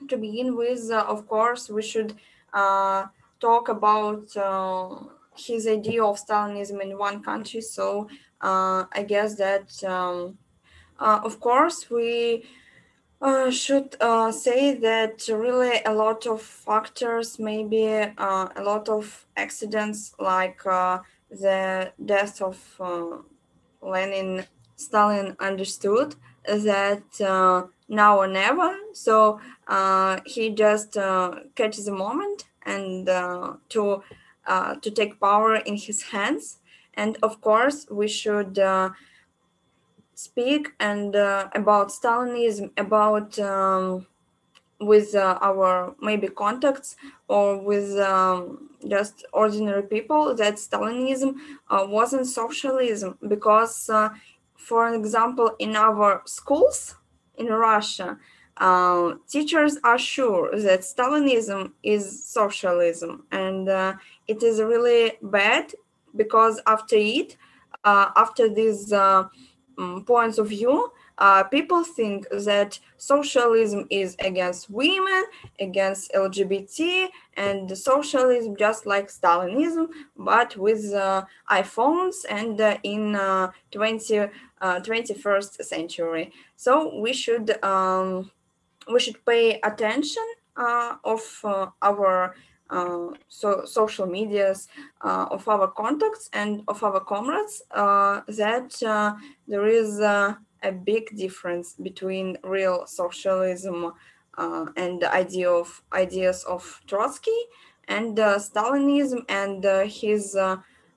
to 0.08 0.16
begin 0.16 0.56
with, 0.56 0.90
of 0.90 1.28
course, 1.28 1.68
we 1.68 1.82
should 1.82 2.14
talk 2.52 3.68
about 3.68 4.28
his 5.36 5.66
idea 5.66 6.02
of 6.02 6.16
Stalinism 6.16 6.80
in 6.82 6.96
one 6.96 7.22
country. 7.22 7.60
So 7.60 8.08
I 8.40 9.04
guess 9.06 9.36
that. 9.36 9.84
Um, 9.84 10.38
uh, 11.00 11.20
of 11.24 11.40
course, 11.40 11.88
we 11.90 12.44
uh, 13.22 13.50
should 13.50 13.96
uh, 14.00 14.30
say 14.30 14.74
that 14.74 15.26
really 15.28 15.80
a 15.86 15.92
lot 15.92 16.26
of 16.26 16.42
factors, 16.42 17.38
maybe 17.38 17.86
uh, 17.88 18.48
a 18.54 18.62
lot 18.62 18.88
of 18.88 19.26
accidents 19.36 20.14
like 20.18 20.64
uh, 20.66 20.98
the 21.30 21.92
death 22.04 22.42
of 22.42 22.58
uh, 22.80 23.16
Lenin, 23.80 24.44
Stalin 24.80 25.36
understood 25.40 26.14
that 26.46 27.02
now 27.88 28.18
or 28.18 28.26
never. 28.26 28.76
So 28.92 29.40
he 30.26 30.50
just 30.50 30.94
catches 31.54 31.88
a 31.88 31.92
moment 31.92 32.44
and 32.64 33.06
to 33.68 34.02
to 34.82 34.90
take 34.90 35.20
power 35.20 35.56
in 35.56 35.76
his 35.76 36.02
hands. 36.02 36.58
And 36.94 37.16
of 37.22 37.40
course, 37.40 37.86
we 37.90 38.08
should 38.08 38.58
speak 40.20 40.72
and 40.78 41.16
uh, 41.16 41.48
about 41.54 41.88
Stalinism, 41.88 42.70
about 42.76 43.38
um, 43.38 44.06
with 44.80 45.14
uh, 45.14 45.38
our 45.40 45.94
maybe 46.00 46.28
contacts 46.28 46.96
or 47.28 47.58
with 47.58 47.98
um, 47.98 48.70
just 48.86 49.24
ordinary 49.32 49.82
people 49.82 50.34
that 50.34 50.54
Stalinism 50.54 51.36
uh, 51.70 51.86
wasn't 51.88 52.26
socialism 52.26 53.16
because, 53.28 53.88
uh, 53.88 54.10
for 54.60 54.94
example, 54.94 55.54
in 55.58 55.76
our 55.76 56.22
schools 56.26 56.96
in 57.36 57.46
Russia, 57.46 58.18
uh, 58.58 59.14
teachers 59.28 59.78
are 59.84 59.98
sure 59.98 60.50
that 60.60 60.80
Stalinism 60.80 61.72
is 61.82 62.24
socialism, 62.24 63.24
and 63.32 63.68
uh, 63.68 63.94
it 64.28 64.42
is 64.42 64.60
really 64.60 65.12
bad 65.22 65.72
because 66.14 66.60
after 66.66 66.96
it, 66.96 67.36
after 67.84 68.52
these 68.52 68.92
um, 68.92 69.30
points 70.06 70.38
of 70.38 70.48
view, 70.48 70.92
uh, 71.18 71.42
people 71.44 71.84
think 71.84 72.26
that 72.30 72.78
socialism 72.96 73.86
is 73.90 74.16
against 74.20 74.70
women, 74.70 75.24
against 75.58 76.10
LGBT, 76.12 77.08
and 77.36 77.76
socialism 77.76 78.56
just 78.56 78.86
like 78.86 79.08
Stalinism, 79.08 79.88
but 80.16 80.56
with 80.56 80.92
uh, 80.94 81.24
iPhones 81.50 82.24
and 82.30 82.58
uh, 82.60 82.78
in 82.82 83.18
20, 83.70 84.28
21st 84.60 85.60
uh, 85.60 85.64
century. 85.64 86.32
So 86.56 86.98
we 87.00 87.12
should 87.12 87.62
um, 87.64 88.30
we 88.90 89.00
should 89.00 89.24
pay 89.24 89.60
attention 89.62 90.26
uh, 90.56 90.96
of 91.04 91.22
uh, 91.44 91.66
our 91.82 92.34
uh, 92.70 93.08
so 93.28 93.64
social 93.64 94.06
medias 94.06 94.68
uh, 95.02 95.26
of 95.30 95.48
our 95.48 95.68
contacts 95.68 96.30
and 96.32 96.62
of 96.68 96.82
our 96.84 97.00
comrades 97.00 97.62
uh, 97.72 98.20
that 98.28 98.70
there 99.48 99.66
is 99.66 100.00
a 100.00 100.36
big 100.84 101.16
difference 101.16 101.74
between 101.82 102.36
real 102.44 102.86
socialism 102.86 103.92
and 104.38 105.02
the 105.02 105.12
idea 105.12 105.50
of 105.50 105.82
ideas 105.92 106.44
of 106.44 106.80
Trotsky 106.86 107.40
and 107.88 108.16
Stalinism 108.16 109.24
and 109.28 109.64
his 109.90 110.36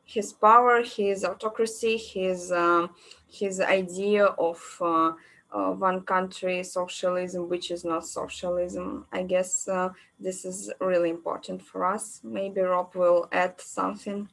his 0.05 0.33
power, 0.33 0.83
his 0.83 1.23
autocracy, 1.23 1.97
his 1.97 2.51
um, 2.51 2.89
his 3.33 3.59
idea 3.59 4.25
of 4.25 4.59
uh, 4.81 5.13
uh, 5.51 5.71
one 5.71 6.01
country 6.01 6.63
socialism, 6.63 7.49
which 7.49 7.71
is 7.71 7.83
not 7.83 8.05
socialism. 8.05 9.05
I 9.11 9.23
guess 9.23 9.67
uh, 9.67 9.89
this 10.19 10.45
is 10.45 10.71
really 10.79 11.09
important 11.09 11.61
for 11.61 11.85
us. 11.85 12.21
Maybe 12.23 12.61
Rob 12.61 12.95
will 12.95 13.27
add 13.31 13.59
something. 13.59 14.29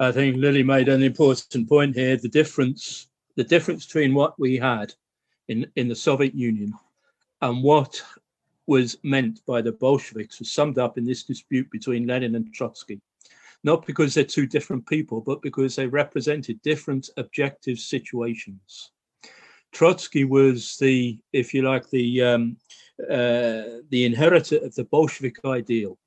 I 0.00 0.10
think 0.10 0.36
Lily 0.36 0.62
made 0.62 0.88
an 0.88 1.02
important 1.02 1.68
point 1.68 1.94
here. 1.94 2.16
The 2.16 2.28
difference, 2.28 3.08
the 3.36 3.44
difference 3.44 3.86
between 3.86 4.12
what 4.14 4.38
we 4.38 4.56
had 4.56 4.92
in, 5.48 5.66
in 5.76 5.88
the 5.88 5.94
Soviet 5.94 6.34
Union 6.34 6.74
and 7.40 7.62
what 7.62 8.02
was 8.66 8.96
meant 9.02 9.44
by 9.46 9.60
the 9.60 9.72
Bolsheviks 9.72 10.38
was 10.38 10.50
summed 10.50 10.78
up 10.78 10.98
in 10.98 11.04
this 11.04 11.22
dispute 11.22 11.70
between 11.70 12.06
Lenin 12.06 12.34
and 12.34 12.52
Trotsky. 12.52 13.00
Not 13.64 13.86
because 13.86 14.14
they're 14.14 14.24
two 14.24 14.46
different 14.46 14.86
people, 14.86 15.20
but 15.20 15.42
because 15.42 15.74
they 15.74 15.86
represented 15.86 16.62
different 16.62 17.08
objective 17.16 17.78
situations. 17.78 18.90
Trotsky 19.72 20.24
was 20.24 20.76
the, 20.76 21.18
if 21.32 21.52
you 21.52 21.62
like, 21.62 21.88
the 21.90 22.22
um, 22.22 22.56
uh, 23.02 23.82
the 23.90 24.04
inheritor 24.04 24.58
of 24.58 24.74
the 24.76 24.84
Bolshevik 24.84 25.44
ideal 25.44 25.98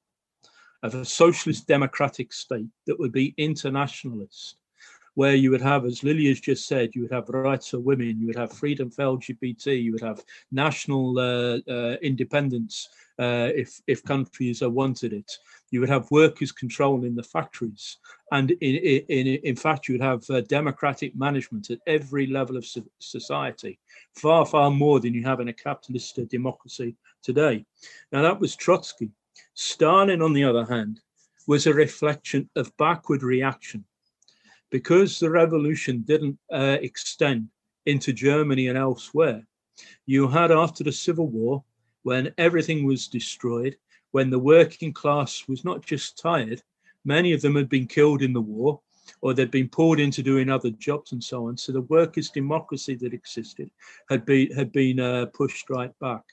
of 0.84 0.96
a 0.96 1.04
socialist 1.04 1.68
democratic 1.68 2.32
state 2.32 2.68
that 2.86 2.98
would 2.98 3.12
be 3.12 3.34
internationalist, 3.38 4.56
where 5.18 5.34
you 5.34 5.50
would 5.50 5.62
have, 5.62 5.84
as 5.84 6.04
Lily 6.04 6.28
has 6.28 6.40
just 6.40 6.68
said, 6.68 6.94
you 6.94 7.02
would 7.02 7.12
have 7.12 7.28
rights 7.30 7.70
for 7.70 7.80
women, 7.80 8.20
you 8.20 8.28
would 8.28 8.36
have 8.36 8.54
freedom 8.54 8.92
for 8.92 9.02
LGBT, 9.02 9.84
you 9.84 9.92
would 9.92 10.04
have 10.04 10.24
national 10.52 11.18
uh, 11.18 11.58
uh, 11.68 11.98
independence 12.04 12.90
uh, 13.18 13.50
if 13.56 13.82
if 13.88 14.04
countries 14.04 14.62
are 14.62 14.70
wanted 14.70 15.14
it. 15.14 15.32
You 15.72 15.80
would 15.80 15.90
have 15.90 16.12
workers 16.12 16.52
control 16.52 17.04
in 17.04 17.16
the 17.16 17.24
factories, 17.24 17.98
and 18.32 18.52
in 18.52 18.76
in 19.18 19.28
in 19.44 19.56
fact, 19.56 19.88
you 19.88 19.96
would 19.96 20.04
have 20.12 20.24
uh, 20.30 20.42
democratic 20.42 21.16
management 21.16 21.72
at 21.72 21.80
every 21.88 22.28
level 22.28 22.56
of 22.56 22.68
society, 23.00 23.80
far 24.14 24.46
far 24.46 24.70
more 24.70 25.00
than 25.00 25.16
you 25.16 25.24
have 25.24 25.40
in 25.40 25.48
a 25.48 25.54
capitalist 25.68 26.20
uh, 26.20 26.26
democracy 26.30 26.96
today. 27.24 27.66
Now 28.12 28.22
that 28.22 28.40
was 28.40 28.56
Trotsky. 28.56 29.10
Stalin, 29.56 30.22
on 30.22 30.34
the 30.34 30.44
other 30.44 30.66
hand, 30.66 31.02
was 31.48 31.66
a 31.66 31.74
reflection 31.74 32.48
of 32.56 32.76
backward 32.78 33.24
reaction, 33.24 33.84
because 34.70 35.20
the 35.20 35.30
revolution 35.30 36.02
didn't 36.02 36.38
uh, 36.52 36.78
extend 36.82 37.48
into 37.86 38.12
Germany 38.14 38.68
and 38.68 38.78
elsewhere. 38.78 39.46
You 40.06 40.28
had 40.28 40.52
after 40.52 40.84
the 40.84 40.92
Civil 40.92 41.28
War 41.28 41.64
when 42.04 42.34
everything 42.38 42.86
was 42.86 43.08
destroyed, 43.08 43.78
when 44.12 44.30
the 44.30 44.40
working 44.40 44.94
class 44.94 45.44
was 45.48 45.64
not 45.64 45.86
just 45.86 46.18
tired, 46.18 46.62
many 47.06 47.34
of 47.34 47.42
them 47.42 47.56
had 47.56 47.70
been 47.70 47.88
killed 47.88 48.22
in 48.22 48.34
the 48.34 48.42
war 48.42 48.82
or 49.22 49.34
they'd 49.34 49.52
been 49.52 49.70
pulled 49.70 50.00
into 50.00 50.22
doing 50.22 50.50
other 50.50 50.70
jobs 50.72 51.12
and 51.12 51.24
so 51.24 51.48
on. 51.48 51.58
So 51.58 51.72
the 51.72 51.82
workers' 51.82 52.30
democracy 52.30 52.96
that 52.96 53.14
existed 53.14 53.72
had 54.10 54.26
been 54.26 54.52
had 54.52 54.72
been 54.72 55.00
uh, 55.00 55.28
pushed 55.28 55.70
right 55.70 55.98
back. 56.00 56.24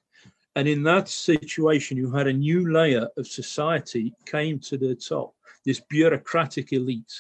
And 0.56 0.68
in 0.68 0.82
that 0.84 1.08
situation, 1.08 1.96
you 1.96 2.10
had 2.12 2.28
a 2.28 2.32
new 2.32 2.72
layer 2.72 3.08
of 3.16 3.26
society 3.26 4.14
came 4.24 4.58
to 4.60 4.76
the 4.76 4.94
top. 4.94 5.34
This 5.64 5.80
bureaucratic 5.80 6.72
elite, 6.72 7.12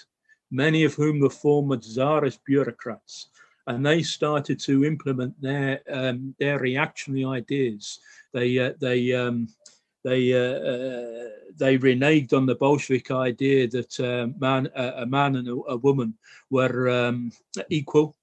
many 0.50 0.84
of 0.84 0.94
whom 0.94 1.20
were 1.20 1.30
former 1.30 1.76
czarist 1.80 2.40
bureaucrats, 2.44 3.28
and 3.66 3.84
they 3.84 4.02
started 4.02 4.60
to 4.60 4.84
implement 4.84 5.40
their 5.40 5.80
um, 5.90 6.34
their 6.38 6.58
reactionary 6.58 7.24
ideas. 7.24 8.00
They 8.32 8.58
uh, 8.58 8.72
they 8.80 9.12
um, 9.12 9.48
they 10.04 10.32
uh, 10.34 10.58
uh, 10.72 11.28
they 11.56 11.78
reneged 11.78 12.32
on 12.32 12.46
the 12.46 12.54
Bolshevik 12.54 13.10
idea 13.10 13.66
that 13.68 14.00
uh, 14.00 14.28
man 14.38 14.68
a 14.74 15.06
man 15.06 15.36
and 15.36 15.48
a, 15.48 15.56
a 15.68 15.76
woman 15.76 16.14
were 16.50 16.88
um, 16.90 17.32
equal, 17.70 18.14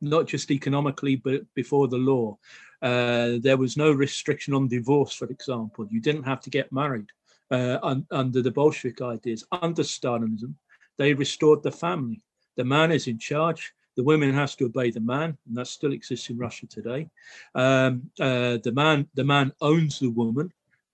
not 0.00 0.26
just 0.26 0.50
economically 0.50 1.16
but 1.16 1.42
before 1.54 1.88
the 1.88 1.98
law. 1.98 2.38
Uh, 2.82 3.38
there 3.40 3.58
was 3.58 3.76
no 3.76 3.92
restriction 3.92 4.54
on 4.54 4.68
divorce, 4.68 5.12
for 5.12 5.26
example. 5.26 5.86
You 5.90 6.00
didn't 6.00 6.22
have 6.22 6.40
to 6.42 6.50
get 6.50 6.72
married 6.72 7.08
uh, 7.50 7.78
un, 7.82 8.06
under 8.10 8.40
the 8.40 8.50
Bolshevik 8.50 9.02
ideas. 9.02 9.44
Under 9.52 9.82
Stalinism, 9.82 10.54
they 11.00 11.14
restored 11.14 11.62
the 11.62 11.72
family. 11.72 12.20
The 12.56 12.64
man 12.64 12.92
is 12.92 13.06
in 13.08 13.18
charge 13.18 13.72
the 13.96 14.04
woman 14.04 14.32
has 14.32 14.54
to 14.56 14.64
obey 14.66 14.90
the 14.90 15.00
man, 15.00 15.36
and 15.46 15.56
that 15.56 15.66
still 15.66 15.92
exists 15.92 16.30
in 16.30 16.38
Russia 16.38 16.66
today. 16.66 17.08
Um, 17.54 18.10
uh, 18.18 18.58
the 18.62 18.72
man, 18.72 19.08
the 19.14 19.24
man 19.24 19.52
owns 19.60 19.98
the 19.98 20.10
woman. 20.10 20.50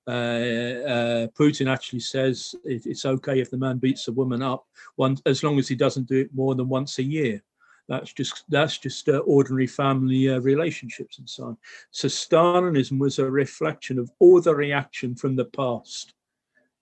Uh, 0.09 0.11
uh, 0.11 1.27
Putin 1.39 1.71
actually 1.71 2.01
says 2.01 2.55
it, 2.65 2.87
it's 2.87 3.05
okay 3.05 3.41
if 3.41 3.51
the 3.51 3.59
man 3.59 3.79
beats 3.79 4.07
the 4.07 4.13
woman 4.13 4.43
up, 4.43 4.67
one, 4.97 5.17
as 5.27 5.45
long 5.45 5.59
as 5.59 5.69
he 5.69 5.75
doesn't 5.75 6.09
do 6.09 6.19
it 6.19 6.35
more 6.35 6.57
than 6.57 6.69
once 6.69 6.99
a 6.99 7.03
year. 7.03 7.43
That's 7.89 8.13
just 8.13 8.43
that's 8.49 8.79
just 8.79 9.09
uh, 9.09 9.19
ordinary 9.19 9.69
family 9.69 10.29
uh, 10.29 10.41
relationships 10.41 11.19
and 11.19 11.31
so 11.31 11.45
on. 11.45 11.57
So 11.93 12.09
Stalinism 12.09 12.99
was 12.99 13.21
a 13.21 13.31
reflection 13.31 14.01
of 14.01 14.11
all 14.19 14.41
the 14.41 14.55
reaction 14.55 15.15
from 15.15 15.37
the 15.37 15.45
past 15.45 16.15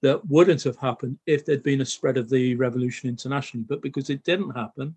that 0.05 0.21
wouldn't 0.29 0.63
have 0.63 0.77
happened 0.77 1.19
if 1.25 1.47
there'd 1.47 1.63
been 1.63 1.81
a 1.81 1.87
spread 1.87 2.19
of 2.19 2.29
the 2.29 2.55
revolution 2.57 3.09
internationally. 3.09 3.65
But 3.67 3.81
because 3.81 4.11
it 4.11 4.23
didn't 4.23 4.51
happen, 4.51 4.95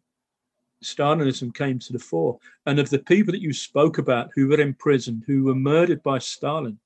Stalinism 0.83 1.55
came 1.55 1.79
to 1.79 1.93
the 1.93 1.99
fore. 1.99 2.37
And 2.65 2.77
of 2.77 2.89
the 2.89 2.99
people 2.99 3.31
that 3.31 3.41
you 3.41 3.53
spoke 3.53 3.99
about 3.99 4.31
who 4.35 4.49
were 4.49 4.59
imprisoned, 4.59 5.23
who 5.25 5.45
were 5.45 5.55
murdered 5.55 6.03
by 6.03 6.19
Stalin, 6.19 6.77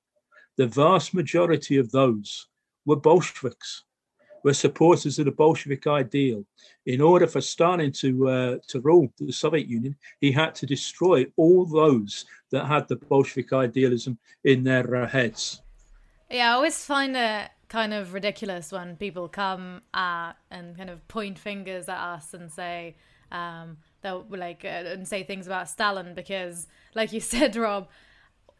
the 0.56 0.68
vast 0.68 1.14
majority 1.14 1.78
of 1.78 1.90
those 1.90 2.46
were 2.86 2.94
Bolsheviks, 2.94 3.82
were 4.44 4.54
supporters 4.54 5.18
of 5.18 5.24
the 5.24 5.32
Bolshevik 5.32 5.88
ideal. 5.88 6.44
In 6.86 7.00
order 7.00 7.26
for 7.26 7.40
Stalin 7.40 7.90
to 8.02 8.28
uh, 8.28 8.58
to 8.68 8.80
rule 8.82 9.12
the 9.18 9.32
Soviet 9.32 9.66
Union, 9.66 9.96
he 10.20 10.30
had 10.30 10.54
to 10.56 10.66
destroy 10.66 11.26
all 11.36 11.66
those 11.66 12.24
that 12.52 12.66
had 12.66 12.86
the 12.86 12.96
Bolshevik 12.96 13.52
idealism 13.52 14.16
in 14.44 14.62
their 14.62 14.94
uh, 14.94 15.08
heads. 15.08 15.60
Yeah, 16.30 16.52
I 16.52 16.54
always 16.54 16.84
find 16.84 17.16
it 17.16 17.50
kind 17.72 17.94
of 17.94 18.12
ridiculous 18.12 18.70
when 18.70 18.96
people 18.96 19.28
come 19.28 19.80
uh, 19.94 20.34
and 20.50 20.76
kind 20.76 20.90
of 20.90 21.08
point 21.08 21.38
fingers 21.38 21.88
at 21.88 21.96
us 21.96 22.34
and 22.34 22.52
say 22.52 22.94
um, 23.32 23.78
like 24.04 24.62
uh, 24.62 24.92
and 24.92 25.08
say 25.08 25.22
things 25.22 25.46
about 25.46 25.70
Stalin 25.70 26.12
because, 26.14 26.66
like 26.94 27.14
you 27.14 27.20
said, 27.34 27.56
Rob, 27.56 27.88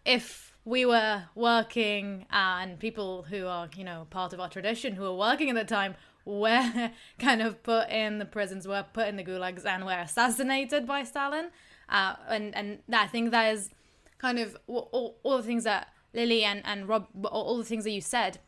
if 0.06 0.56
we 0.64 0.86
were 0.86 1.24
working 1.34 2.24
uh, 2.32 2.60
and 2.62 2.78
people 2.78 3.26
who 3.28 3.46
are 3.46 3.68
you 3.76 3.84
know 3.84 4.06
part 4.08 4.32
of 4.32 4.40
our 4.40 4.48
tradition 4.48 4.94
who 4.94 5.02
were 5.02 5.14
working 5.14 5.50
at 5.50 5.56
the 5.56 5.64
time 5.64 5.94
were 6.24 6.90
kind 7.18 7.42
of 7.42 7.62
put 7.62 7.90
in 7.90 8.18
the 8.18 8.24
prisons 8.24 8.66
were 8.66 8.86
put 8.94 9.08
in 9.08 9.16
the 9.16 9.24
gulags 9.24 9.66
and 9.66 9.84
were 9.84 9.92
assassinated 9.92 10.86
by 10.86 11.02
stalin 11.02 11.50
uh, 11.88 12.14
and 12.28 12.54
and 12.54 12.78
i 12.92 13.08
think 13.08 13.32
that 13.32 13.52
is 13.52 13.70
kind 14.18 14.38
of 14.38 14.56
all, 14.68 15.18
all 15.24 15.36
the 15.38 15.42
things 15.42 15.64
that 15.64 15.88
lily 16.14 16.44
and 16.44 16.62
and 16.64 16.86
rob 16.88 17.08
all 17.26 17.58
the 17.58 17.64
things 17.64 17.82
that 17.82 17.90
you 17.90 18.00
said 18.00 18.38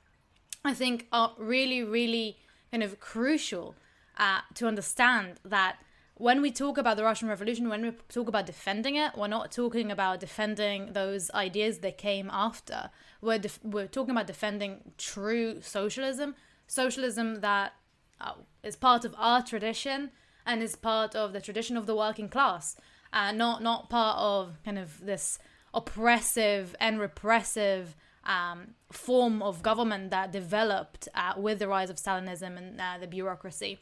i 0.65 0.75
think 0.75 1.07
are 1.13 1.33
really 1.39 1.83
really 1.83 2.37
kind 2.71 2.83
of 2.83 2.99
crucial 3.01 3.75
uh, 4.19 4.41
to 4.55 4.67
understand 4.67 5.41
that 5.45 5.77
when 6.17 6.41
we 6.41 6.53
talk 6.53 6.79
about 6.79 6.97
the 6.97 7.03
Russian 7.05 7.29
Revolution, 7.29 7.69
when 7.69 7.83
we 7.83 7.91
talk 8.09 8.29
about 8.29 8.47
defending 8.47 8.95
it, 8.95 9.17
we're 9.17 9.27
not 9.27 9.51
talking 9.51 9.91
about 9.91 10.21
defending 10.21 10.93
those 10.93 11.31
ideas 11.33 11.79
that 11.79 11.99
came 11.99 12.31
after. 12.33 12.91
We're 13.21 13.39
def- 13.39 13.59
we're 13.65 13.89
talking 13.89 14.13
about 14.13 14.29
defending 14.29 14.93
true 14.97 15.61
socialism, 15.61 16.37
socialism 16.69 17.41
that 17.41 17.73
uh, 18.21 18.35
is 18.63 18.77
part 18.77 19.05
of 19.05 19.15
our 19.19 19.43
tradition 19.43 20.11
and 20.47 20.63
is 20.63 20.77
part 20.77 21.17
of 21.17 21.33
the 21.33 21.41
tradition 21.41 21.77
of 21.77 21.87
the 21.87 21.97
working 21.97 22.29
class, 22.29 22.77
uh, 23.13 23.33
not 23.33 23.63
not 23.63 23.91
part 23.91 24.17
of 24.19 24.63
kind 24.65 24.79
of 24.79 25.05
this 25.05 25.39
oppressive 25.73 26.77
and 26.79 27.01
repressive 27.01 27.97
um, 28.27 28.75
form 28.93 29.43
of 29.43 29.63
government 29.63 30.11
that 30.11 30.33
developed 30.33 31.09
uh, 31.15 31.35
with 31.37 31.59
the 31.59 31.69
rise 31.69 31.91
of 31.91 31.97
Stalinism 31.97 32.57
and 32.57 32.81
uh, 32.81 32.99
the 33.01 33.07
bureaucracy. 33.07 33.79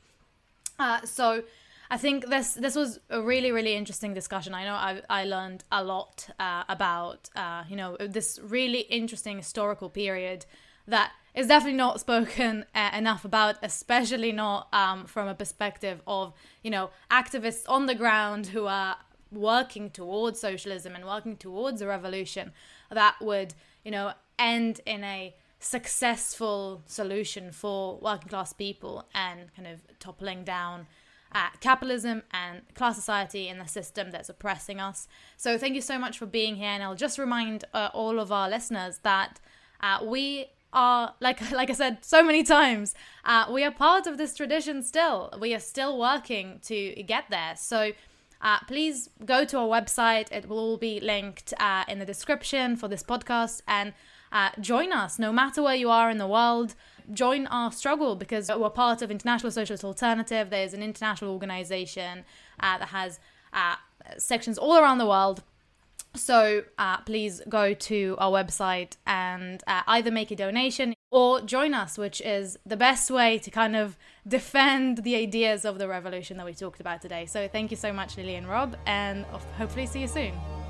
Uh, 0.78 1.00
so 1.04 1.42
I 1.90 1.98
think 1.98 2.28
this 2.28 2.54
this 2.54 2.74
was 2.74 3.00
a 3.10 3.20
really 3.20 3.52
really 3.52 3.74
interesting 3.74 4.14
discussion. 4.14 4.54
I 4.54 4.64
know 4.64 4.74
I 4.74 5.02
I 5.10 5.24
learned 5.24 5.64
a 5.70 5.84
lot 5.84 6.28
uh, 6.40 6.64
about 6.68 7.28
uh, 7.36 7.64
you 7.68 7.76
know 7.76 7.96
this 7.98 8.40
really 8.42 8.80
interesting 8.80 9.36
historical 9.36 9.90
period 9.90 10.46
that 10.86 11.12
is 11.34 11.46
definitely 11.46 11.76
not 11.76 12.00
spoken 12.00 12.64
uh, 12.74 12.90
enough 12.94 13.24
about, 13.24 13.56
especially 13.62 14.32
not 14.32 14.68
um, 14.72 15.06
from 15.06 15.28
a 15.28 15.34
perspective 15.34 16.00
of 16.06 16.32
you 16.62 16.70
know 16.70 16.90
activists 17.10 17.64
on 17.68 17.86
the 17.86 17.94
ground 17.94 18.48
who 18.48 18.66
are 18.66 18.96
working 19.30 19.90
towards 19.90 20.40
socialism 20.40 20.94
and 20.94 21.04
working 21.04 21.36
towards 21.36 21.80
a 21.80 21.86
revolution 21.86 22.52
that 22.90 23.16
would 23.20 23.54
you 23.84 23.90
know 23.90 24.12
end 24.38 24.80
in 24.86 25.04
a 25.04 25.34
successful 25.58 26.82
solution 26.86 27.52
for 27.52 27.96
working 27.98 28.28
class 28.28 28.52
people 28.52 29.06
and 29.14 29.54
kind 29.54 29.68
of 29.68 29.80
toppling 30.00 30.42
down 30.42 30.86
uh, 31.34 31.48
capitalism 31.60 32.22
and 32.32 32.62
class 32.74 32.96
society 32.96 33.48
in 33.48 33.58
the 33.58 33.66
system 33.66 34.10
that's 34.10 34.28
oppressing 34.28 34.80
us. 34.80 35.08
So 35.36 35.56
thank 35.56 35.74
you 35.74 35.80
so 35.80 35.98
much 35.98 36.18
for 36.18 36.26
being 36.26 36.56
here, 36.56 36.66
and 36.66 36.82
I'll 36.82 36.94
just 36.94 37.18
remind 37.18 37.64
uh, 37.72 37.88
all 37.94 38.20
of 38.20 38.30
our 38.30 38.50
listeners 38.50 38.98
that 39.02 39.40
uh, 39.80 40.00
we 40.04 40.46
are 40.72 41.14
like 41.20 41.50
like 41.52 41.70
I 41.70 41.74
said 41.74 42.04
so 42.04 42.22
many 42.22 42.42
times, 42.42 42.94
uh, 43.24 43.46
we 43.50 43.64
are 43.64 43.70
part 43.70 44.06
of 44.06 44.18
this 44.18 44.34
tradition 44.34 44.82
still. 44.82 45.32
We 45.40 45.54
are 45.54 45.60
still 45.60 45.98
working 45.98 46.60
to 46.64 47.02
get 47.02 47.24
there. 47.30 47.54
So. 47.56 47.92
Uh, 48.44 48.58
please 48.66 49.08
go 49.24 49.44
to 49.44 49.56
our 49.56 49.68
website. 49.68 50.26
It 50.32 50.48
will 50.48 50.58
all 50.58 50.76
be 50.76 50.98
linked 50.98 51.54
uh, 51.60 51.84
in 51.86 52.00
the 52.00 52.04
description 52.04 52.74
for 52.74 52.88
this 52.88 53.04
podcast 53.04 53.60
and 53.68 53.92
uh, 54.32 54.50
join 54.60 54.92
us 54.92 55.18
no 55.18 55.32
matter 55.32 55.62
where 55.62 55.76
you 55.76 55.90
are 55.90 56.10
in 56.10 56.18
the 56.18 56.26
world 56.26 56.74
join 57.12 57.46
our 57.48 57.72
struggle 57.72 58.16
because 58.16 58.50
we're 58.54 58.70
part 58.70 59.02
of 59.02 59.10
International 59.10 59.50
Socialist 59.50 59.84
Alternative. 59.84 60.48
There's 60.50 60.74
an 60.74 60.82
international 60.82 61.32
organization 61.32 62.24
uh, 62.60 62.78
that 62.78 62.88
has 62.88 63.20
uh, 63.52 63.76
sections 64.18 64.58
all 64.58 64.76
around 64.78 64.98
the 64.98 65.06
world. 65.06 65.42
So 66.14 66.64
uh, 66.76 66.98
please 66.98 67.40
go 67.48 67.72
to 67.72 68.16
our 68.18 68.30
website 68.30 68.96
and 69.06 69.62
uh, 69.66 69.82
either 69.86 70.10
make 70.10 70.30
a 70.30 70.36
donation 70.36 70.94
or 71.10 71.40
join 71.40 71.72
us, 71.72 71.96
which 71.96 72.20
is 72.20 72.58
the 72.66 72.76
best 72.76 73.10
way 73.10 73.38
to 73.38 73.50
kind 73.50 73.76
of 73.76 73.96
defend 74.28 75.04
the 75.04 75.16
ideas 75.16 75.64
of 75.64 75.78
the 75.78 75.88
revolution 75.88 76.36
that 76.36 76.44
we 76.44 76.52
talked 76.52 76.80
about 76.80 77.00
today. 77.00 77.24
So 77.24 77.48
thank 77.48 77.70
you 77.70 77.78
so 77.78 77.92
much, 77.94 78.18
Lily 78.18 78.34
and 78.34 78.46
Rob, 78.46 78.76
and 78.84 79.24
hopefully 79.56 79.86
see 79.86 80.00
you 80.00 80.08
soon. 80.08 80.61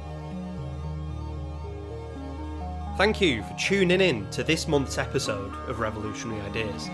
Thank 2.98 3.22
you 3.22 3.42
for 3.42 3.54
tuning 3.54 4.02
in 4.02 4.28
to 4.32 4.44
this 4.44 4.68
month's 4.68 4.98
episode 4.98 5.54
of 5.66 5.80
Revolutionary 5.80 6.42
Ideas. 6.42 6.90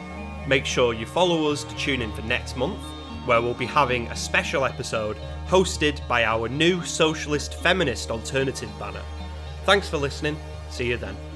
Make 0.46 0.64
sure 0.64 0.94
you 0.94 1.04
follow 1.04 1.50
us 1.50 1.64
to 1.64 1.74
tune 1.76 2.02
in 2.02 2.12
for 2.12 2.22
next 2.22 2.56
month, 2.56 2.78
where 3.26 3.42
we'll 3.42 3.52
be 3.52 3.66
having 3.66 4.06
a 4.06 4.16
special 4.16 4.64
episode 4.64 5.16
hosted 5.48 6.06
by 6.06 6.24
our 6.24 6.48
new 6.48 6.84
socialist 6.84 7.54
feminist 7.54 8.12
alternative 8.12 8.70
banner. 8.78 9.02
Thanks 9.64 9.88
for 9.88 9.96
listening. 9.96 10.36
See 10.70 10.86
you 10.86 10.98
then. 10.98 11.27